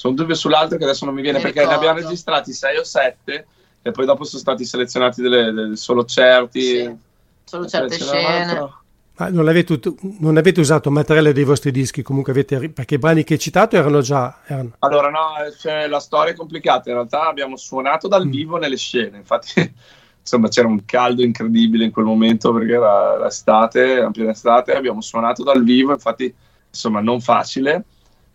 [0.02, 1.88] Un dubbio sull'altro che adesso non mi viene Mi perché ne ricordo.
[1.88, 3.46] abbiamo registrati 6 o 7
[3.82, 6.60] e poi dopo sono stati selezionati delle, delle- solo certi.
[6.60, 6.96] Sì,
[7.44, 8.68] solo certe scene.
[9.18, 9.78] Ma non avete,
[10.18, 13.76] non avete usato materiale dei vostri dischi, comunque avete, perché i brani che hai citato
[13.76, 14.40] erano già...
[14.44, 16.88] erano- Allora, no, cioè, la storia è complicata.
[16.88, 18.30] In realtà abbiamo suonato dal Mm.
[18.30, 19.18] vivo nelle scene.
[19.18, 19.72] Infatti,
[20.22, 24.72] insomma, c'era un caldo incredibile in quel momento perché era l'estate, era piena estate.
[24.72, 26.32] Abbiamo suonato dal vivo, infatti,
[26.68, 27.84] insomma, non facile.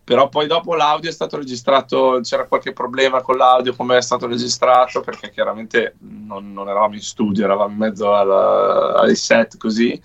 [0.03, 4.26] Però poi dopo l'audio è stato registrato, c'era qualche problema con l'audio, come è stato
[4.26, 10.01] registrato, perché chiaramente non, non eravamo in studio, eravamo in mezzo alla- ai set così.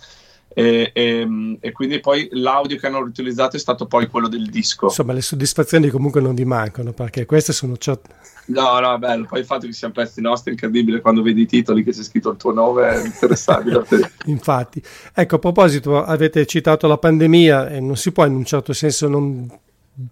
[0.54, 4.86] E, e- e quindi poi l'audio che hanno riutilizzato è stato poi quello del disco.
[4.86, 8.14] Insomma, le soddisfazioni comunque non vi mancano, perché queste sono certe...
[8.46, 9.26] No, no, bello.
[9.26, 12.02] Poi il fatto che siano pezzi nostri è incredibile quando vedi i titoli che c'è
[12.02, 14.10] scritto il tuo nome è interessante.
[14.26, 14.82] Infatti,
[15.14, 19.08] ecco, a proposito, avete citato la pandemia e non si può in un certo senso
[19.08, 19.48] non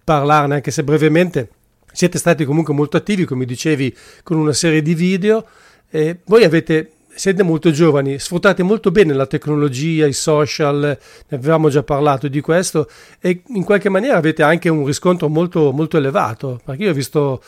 [0.03, 1.49] parlarne, anche se brevemente.
[1.91, 5.45] Siete stati comunque molto attivi, come dicevi, con una serie di video.
[5.89, 10.97] E voi avete, siete molto giovani, sfruttate molto bene la tecnologia, i social,
[11.27, 12.89] ne avevamo già parlato di questo,
[13.19, 16.59] e in qualche maniera avete anche un riscontro molto, molto elevato.
[16.63, 17.41] Perché io ho visto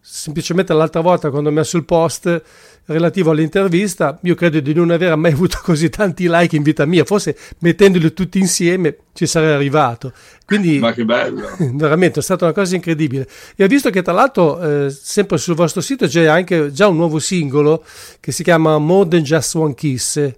[0.00, 2.42] semplicemente l'altra volta quando ho messo il post
[2.86, 7.04] relativo all'intervista, io credo di non aver mai avuto così tanti like in vita mia,
[7.04, 10.12] forse mettendoli tutti insieme ci sarei arrivato.
[10.44, 11.48] Quindi Ma che bello.
[11.74, 13.26] veramente è stata una cosa incredibile.
[13.56, 16.96] E ho visto che tra l'altro eh, sempre sul vostro sito c'è anche già un
[16.96, 17.84] nuovo singolo
[18.20, 20.32] che si chiama More Than Just One Kiss.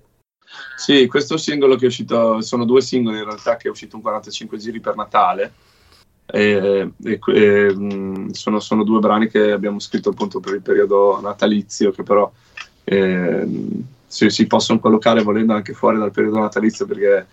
[0.77, 4.03] Sì, questo singolo che è uscito, sono due singoli in realtà che è uscito un
[4.03, 5.53] 45 giri per Natale.
[6.27, 11.21] E, e- e, mh, sono, sono due brani che abbiamo scritto appunto per il periodo
[11.21, 12.31] natalizio che però
[12.85, 17.27] ehm, si, si possono collocare volendo anche fuori dal periodo natalizio perché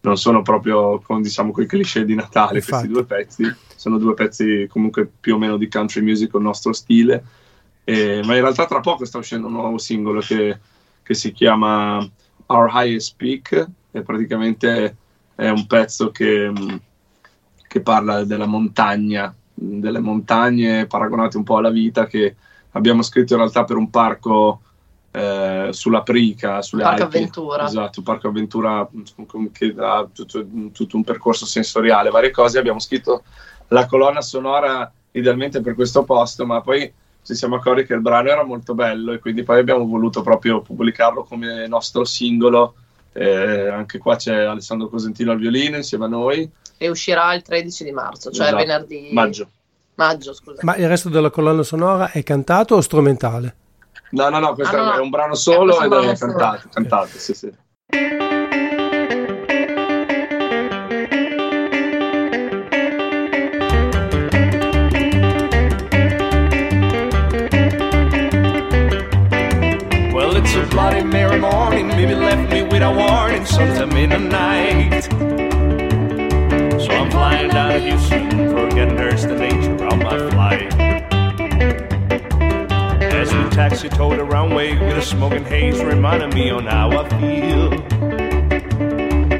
[0.00, 2.70] non sono proprio con diciamo quei cliché di Natale Infatti.
[2.70, 6.72] questi due pezzi sono due pezzi comunque più o meno di country music il nostro
[6.72, 7.22] stile
[7.88, 10.58] ma in realtà tra poco sta uscendo un nuovo singolo che,
[11.02, 12.06] che si chiama
[12.46, 14.96] Our Highest Peak e praticamente
[15.34, 16.80] è un pezzo che, mh,
[17.68, 22.36] che parla della montagna delle montagne paragonate un po' alla vita che
[22.72, 24.60] abbiamo scritto in realtà per un parco
[25.10, 27.16] eh, sulla Prica, sulle Parco Alpi.
[27.16, 27.66] Avventura.
[27.66, 32.58] Esatto, Parco Avventura mh, che ha tutto, tutto un percorso sensoriale, varie cose.
[32.58, 33.24] Abbiamo scritto
[33.68, 36.92] la colonna sonora idealmente per questo posto, ma poi
[37.22, 40.62] ci siamo accorti che il brano era molto bello e quindi poi abbiamo voluto proprio
[40.62, 42.74] pubblicarlo come nostro singolo.
[43.12, 46.48] Eh, anche qua c'è Alessandro Cosentino al violino insieme a noi.
[46.78, 48.62] E uscirà il 13 di marzo, cioè Esatto.
[48.64, 49.48] venerdì Maggio.
[49.96, 50.60] Maggio, scusa.
[50.62, 53.56] Ma il resto della colonna sonora è cantato o strumentale?
[54.10, 56.32] No, no, no, questo Ah, no, è un brano solo è ed è brano solo.
[56.32, 57.52] cantato, cantato, sì, sì.
[70.70, 75.08] Bloody Mary morning, maybe left me with a warning sometime in the night.
[77.08, 80.74] I'm flying down to Houston, forgetting there's the nature of my flight.
[83.00, 87.70] As we taxi toward the runway a smoking haze reminding me on how I feel.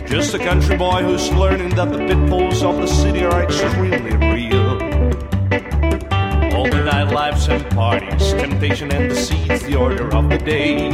[0.07, 4.71] Just a country boy who's learning that the pitfalls of the city are extremely real.
[6.57, 10.89] All the nightlives and parties, temptation and deceit's the order of the day.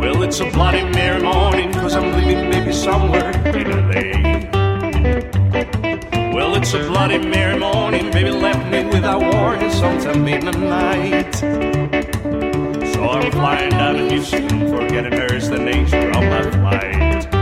[0.00, 4.59] Well, it's a bloody merry morning, cause I'm leaving maybe somewhere in LA.
[6.32, 11.34] Well, it's a bloody merry morning, baby left me without warning sometime in the night.
[12.94, 17.39] So I'm flying down to Houston, forgetting there's the nature of my flight.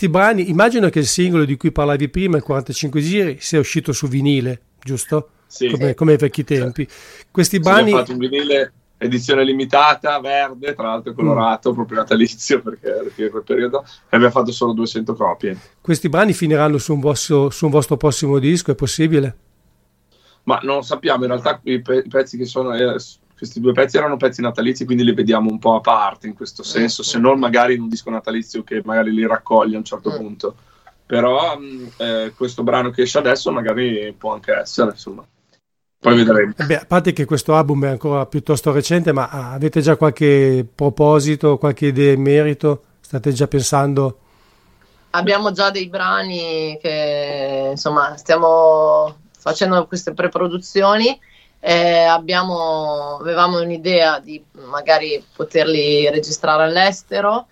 [0.00, 3.92] Questi brani, immagino che il singolo di cui parlavi prima, il 45 giri, sia uscito
[3.92, 5.28] su vinile, giusto?
[5.46, 5.68] Sì.
[5.68, 6.88] Come, come ai vecchi tempi.
[7.30, 12.62] Questi Sì, brani, Abbiamo fatto un vinile edizione limitata, verde, tra l'altro colorato, proprio natalizio
[12.64, 15.58] perché era di quel periodo, e abbiamo fatto solo 200 copie.
[15.82, 19.36] questi brani finiranno su un, vostro, su un vostro prossimo disco, è possibile?
[20.44, 22.96] Ma non sappiamo, in realtà i, pe- i pezzi che sono, eh,
[23.40, 26.62] questi due pezzi erano pezzi natalizi, quindi li vediamo un po' a parte in questo
[26.62, 30.10] senso, se non magari in un disco natalizio che magari li raccoglie a un certo
[30.10, 30.16] Mm.
[30.16, 30.54] punto.
[31.06, 35.24] Però mh, eh, questo brano che esce adesso magari può anche essere, insomma.
[35.98, 36.52] Poi vedremo.
[36.54, 39.96] Eh beh, a parte che questo album è ancora piuttosto recente, ma ah, avete già
[39.96, 42.82] qualche proposito, qualche idea in merito?
[43.00, 44.18] State già pensando?
[45.12, 51.18] Abbiamo già dei brani che insomma stiamo facendo queste preproduzioni.
[51.60, 57.46] Eh, abbiamo, avevamo un'idea di magari poterli registrare all'estero,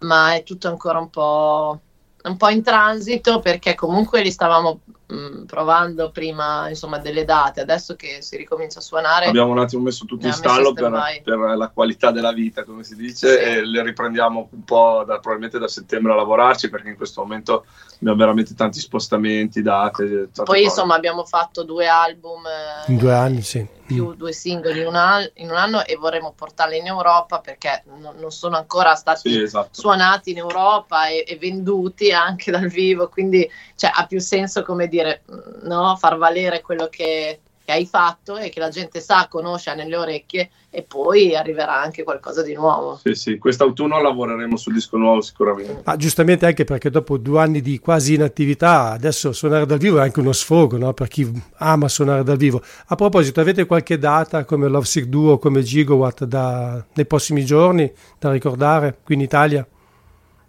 [0.00, 1.80] ma è tutto ancora un po'
[2.20, 7.96] un po' in transito perché comunque li stavamo mh, provando prima insomma delle date, adesso
[7.96, 9.26] che si ricomincia a suonare.
[9.26, 10.90] Abbiamo un attimo messo tutto in stallo per,
[11.24, 13.38] per la qualità della vita, come si dice, Sì.
[13.42, 17.64] e le riprendiamo un po' da, probabilmente da settembre a lavorarci perché in questo momento
[18.00, 20.28] abbiamo veramente tanti spostamenti, date.
[20.32, 20.60] Poi cose.
[20.60, 23.66] insomma abbiamo fatto due album eh, In due anni, sì.
[23.86, 27.82] più due singoli in un, an- in un anno e vorremmo portarli in Europa perché
[27.86, 29.70] non, non sono ancora stati Sì, esatto.
[29.72, 34.86] suonati in Europa e, e venduti anche dal vivo, quindi cioè, ha più senso come
[34.88, 35.96] dire, mh, no?
[35.96, 39.96] far valere quello che, che hai fatto e che la gente sa, conosce, ha nelle
[39.96, 42.98] orecchie e poi arriverà anche qualcosa di nuovo.
[43.02, 43.38] Sì, sì.
[43.38, 45.82] Quest'autunno lavoreremo sul disco nuovo sicuramente.
[45.84, 50.02] Ma giustamente anche perché dopo due anni di quasi inattività, adesso suonare dal vivo è
[50.02, 50.94] anche uno sfogo no?
[50.94, 52.62] per chi ama suonare dal vivo.
[52.86, 57.92] A proposito, avete qualche data come Love Sick Duo, come Gigawatt da, nei prossimi giorni
[58.18, 59.66] da ricordare qui in Italia?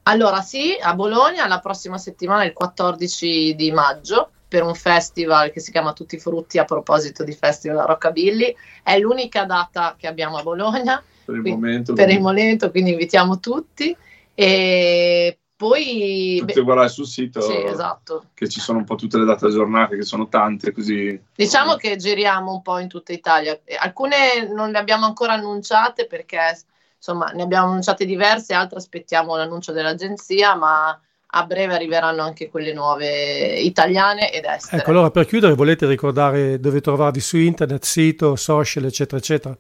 [0.04, 5.60] Allora sì, a Bologna la prossima settimana, il 14 di maggio, per un festival che
[5.60, 8.54] si chiama Tutti i Frutti a proposito di Festival Rockabilly.
[8.84, 11.94] È l'unica data che abbiamo a Bologna Per il Qui- momento.
[11.94, 13.96] per il momento, quindi invitiamo tutti.
[14.34, 16.38] E poi...
[16.40, 18.26] Potete guardare sul sito sì, esatto.
[18.34, 21.22] che ci sono un po' tutte le date aggiornate, che sono tante, così.
[21.36, 23.60] Diciamo che giriamo un po' in tutta Italia.
[23.80, 26.40] Alcune non le abbiamo ancora annunciate perché
[26.96, 31.00] insomma ne abbiamo annunciate diverse, altre aspettiamo l'annuncio dell'agenzia, ma
[31.32, 34.82] a breve arriveranno anche quelle nuove italiane ed estere.
[34.82, 39.56] Ecco, allora per chiudere volete ricordare dove trovarvi su internet, sito, social, eccetera, eccetera?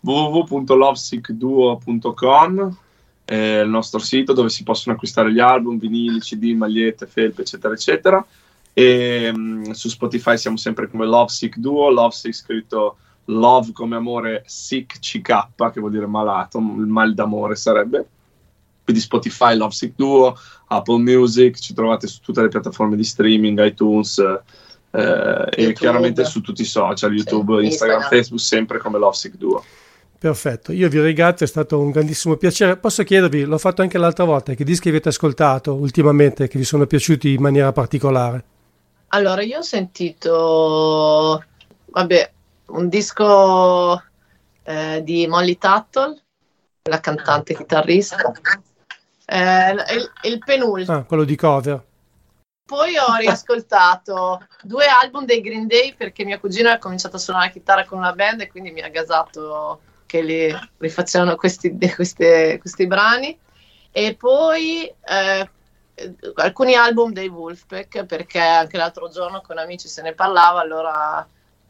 [0.00, 2.76] www.lovesickduo.com
[3.24, 7.74] è il nostro sito dove si possono acquistare gli album, vinili, cd, magliette, felpe, eccetera,
[7.74, 8.24] eccetera.
[8.72, 12.96] E mm, su Spotify siamo sempre come Lovesick Duo, Lovesick scritto
[13.26, 18.06] Love come amore, Sick CK, che vuol dire malato, il mal d'amore sarebbe.
[18.84, 20.36] Quindi Spotify, Lovesick Duo,
[20.68, 24.18] Apple Music, ci trovate su tutte le piattaforme di streaming, iTunes
[24.90, 28.08] eh, e chiaramente su tutti i social, YouTube, Sì, Instagram, Instagram.
[28.08, 29.64] Facebook, sempre come Lovesick Duo.
[30.18, 32.76] Perfetto, io vi ringrazio, è stato un grandissimo piacere.
[32.76, 36.86] Posso chiedervi, l'ho fatto anche l'altra volta, che dischi avete ascoltato ultimamente che vi sono
[36.86, 38.44] piaciuti in maniera particolare?
[39.08, 41.44] Allora, io ho sentito,
[41.86, 42.32] vabbè,
[42.66, 44.00] un disco
[44.62, 46.22] eh, di Molly Tuttle,
[46.88, 48.32] la cantante chitarrista,
[49.32, 50.98] eh, il, il penultimo.
[50.98, 51.82] Ah, quello di cover.
[52.64, 57.46] Poi ho riascoltato due album dei Green Day perché mia cugina ha cominciato a suonare
[57.46, 62.58] la chitarra con una band e quindi mi ha gasato che li rifacevano questi, queste-
[62.60, 63.36] questi brani.
[63.90, 65.50] E poi eh,
[66.36, 71.26] alcuni album dei Wolfpack perché anche l'altro giorno con amici se ne parlava, allora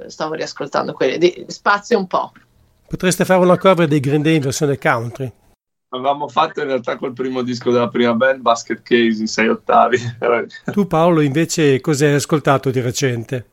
[0.06, 1.18] stavo riascoltando quelli.
[1.18, 2.32] Di, spazio un po'.
[2.86, 5.32] Potreste fare una cover dei Green Day in versione country.
[5.94, 9.98] Avevamo fatto in realtà col primo disco della prima band, Basket Case in 6 ottavi.
[10.72, 13.46] Tu Paolo invece cosa hai ascoltato di recente?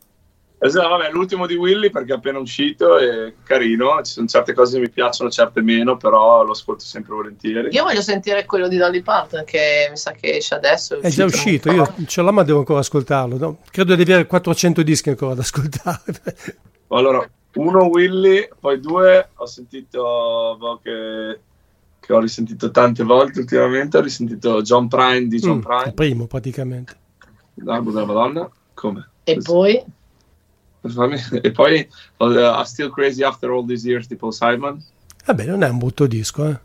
[0.61, 4.75] Esatto, vabbè, l'ultimo di Willy perché è appena uscito è carino, ci sono certe cose
[4.75, 7.69] che mi piacciono, certe meno, però lo ascolto sempre volentieri.
[7.71, 10.99] Io voglio sentire quello di Dolly Parton che mi sa che esce adesso.
[11.01, 13.37] È già uscito, io ce l'ho ma devo ancora ascoltarlo.
[13.37, 13.57] no?
[13.69, 16.21] Credo di avere 400 dischi ancora da ascoltare.
[16.87, 21.39] Allora, uno Willy, poi due ho sentito boh, che,
[21.99, 25.93] che ho risentito tante volte ultimamente, ho risentito John Prine di John Mm, Prine, il
[25.93, 26.95] primo praticamente.
[27.55, 29.09] l'album della Madonna, come?
[29.23, 29.83] E poi?
[31.41, 31.85] E poi
[32.17, 34.81] uh, I'm Still Crazy After All These Years di Paul Simon
[35.25, 36.57] Vabbè, non è un brutto disco, eh.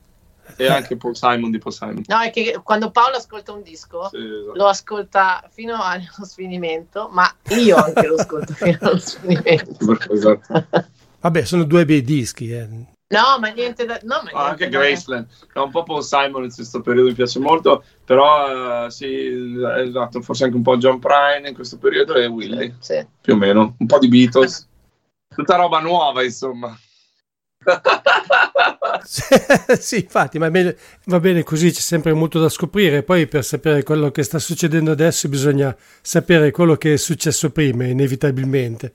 [0.56, 2.02] e anche Paul Simon di Paul Simon.
[2.06, 4.52] No, è che quando Paolo ascolta un disco Sì, esatto.
[4.54, 9.98] lo ascolta fino allo sfinimento, ma io anche lo ascolto fino allo sfinimento.
[10.12, 10.64] Esatto.
[11.20, 12.52] Vabbè, sono due bei dischi.
[12.52, 12.68] eh.
[13.18, 13.98] No, ma niente da...
[14.02, 17.08] No, ma Ah, anche niente da- Graceland è un po' Paul Simon in questo periodo
[17.08, 21.78] mi piace molto però eh, sì esatto forse anche un po' John Prine in questo
[21.78, 23.04] periodo e Willy Sì.
[23.20, 24.68] più o meno un po' di Beatles
[25.34, 26.76] tutta roba nuova insomma
[29.78, 30.76] sì, infatti, ma bene-
[31.06, 33.02] va bene così, c'è sempre molto da scoprire.
[33.02, 37.84] Poi per sapere quello che sta succedendo adesso bisogna sapere quello che è successo prima,
[37.84, 38.92] inevitabilmente.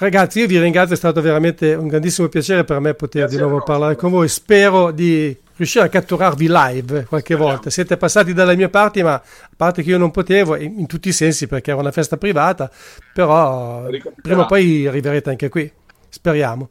[0.00, 3.44] Ragazzi, io vi ringrazio, è stato veramente un grandissimo piacere per me poter Grazie di
[3.44, 4.28] nuovo parlare con voi.
[4.28, 7.68] Spero di riuscire a catturarvi live qualche volta.
[7.68, 9.22] Siete passati dalle mie parti, ma a
[9.54, 12.70] parte che io non potevo, in, in tutti i sensi perché era una festa privata,
[13.12, 13.88] però
[14.22, 15.70] prima o poi arriverete anche qui.
[16.08, 16.70] Speriamo.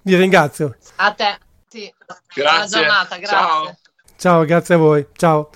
[0.00, 0.74] Vi ringrazio.
[0.96, 1.38] A te.
[1.68, 1.92] Sì.
[2.34, 2.78] Buona Grazie.
[2.78, 3.36] giornata, grazie.
[3.36, 3.76] Ciao.
[4.16, 5.06] Ciao, grazie a voi.
[5.12, 5.50] Ciao.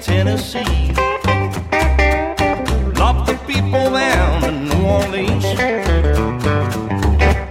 [0.00, 0.92] Tennessee.
[2.94, 5.44] Love the people down in New Orleans.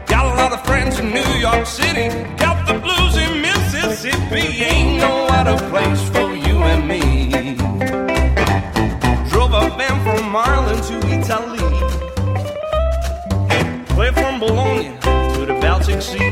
[0.09, 2.09] Got a lot of friends in New York City.
[2.37, 4.63] Got the blues in Mississippi.
[4.63, 7.29] Ain't no other place for you and me.
[9.29, 11.69] Drove a van from Ireland to Italy.
[13.95, 14.89] Play from Bologna
[15.35, 16.31] to the Baltic Sea.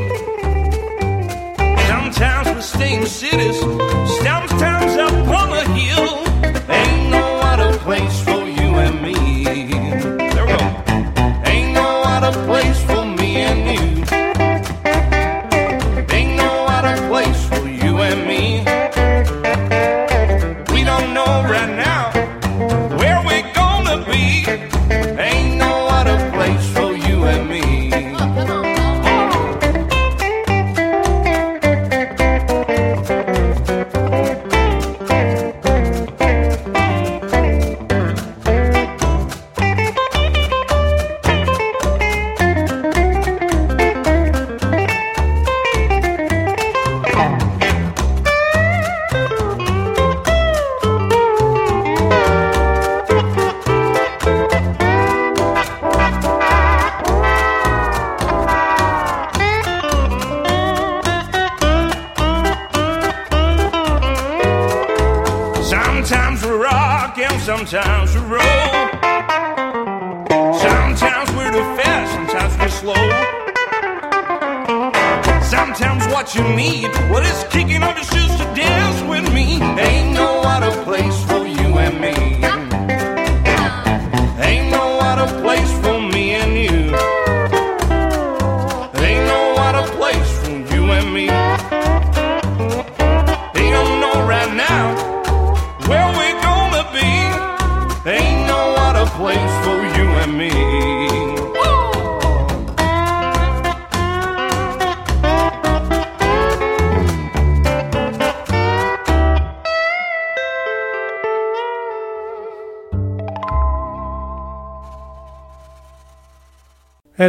[1.87, 3.59] Sometimes we stay in cities,
[4.23, 4.86] sometimes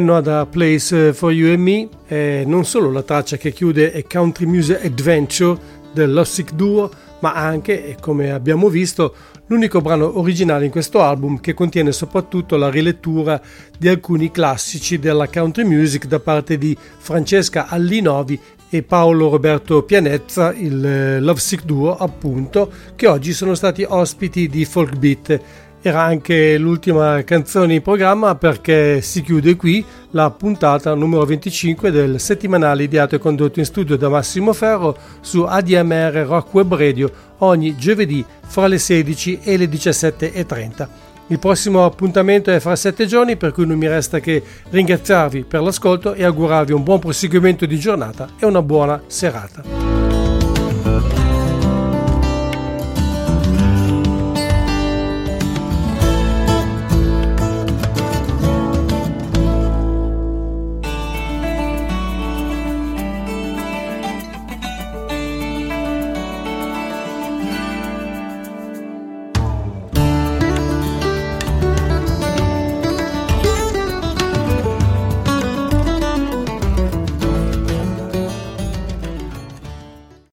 [0.09, 3.93] And No Other Place for You and Me è non solo la traccia che chiude
[3.93, 5.61] A Country Music Adventure
[5.93, 6.91] del Duo,
[7.21, 9.15] ma anche, come abbiamo visto,
[9.49, 13.41] l'unico brano originale in questo album che contiene soprattutto la rilettura
[13.77, 18.41] di alcuni classici della country music da parte di Francesca Allinovi
[18.71, 24.97] e Paolo Roberto Pianezza, il Lovesick Duo appunto, che oggi sono stati ospiti di Folk
[24.97, 25.41] Beat.
[25.81, 32.19] Era anche l'ultima canzone in programma perché si chiude qui la puntata numero 25 del
[32.19, 37.77] settimanale ideato e condotto in studio da Massimo Ferro su ADMR Rock Web Radio ogni
[37.77, 40.89] giovedì fra le 16 e le 17.30.
[41.29, 45.63] Il prossimo appuntamento è fra sette giorni per cui non mi resta che ringraziarvi per
[45.63, 50.08] l'ascolto e augurarvi un buon proseguimento di giornata e una buona serata.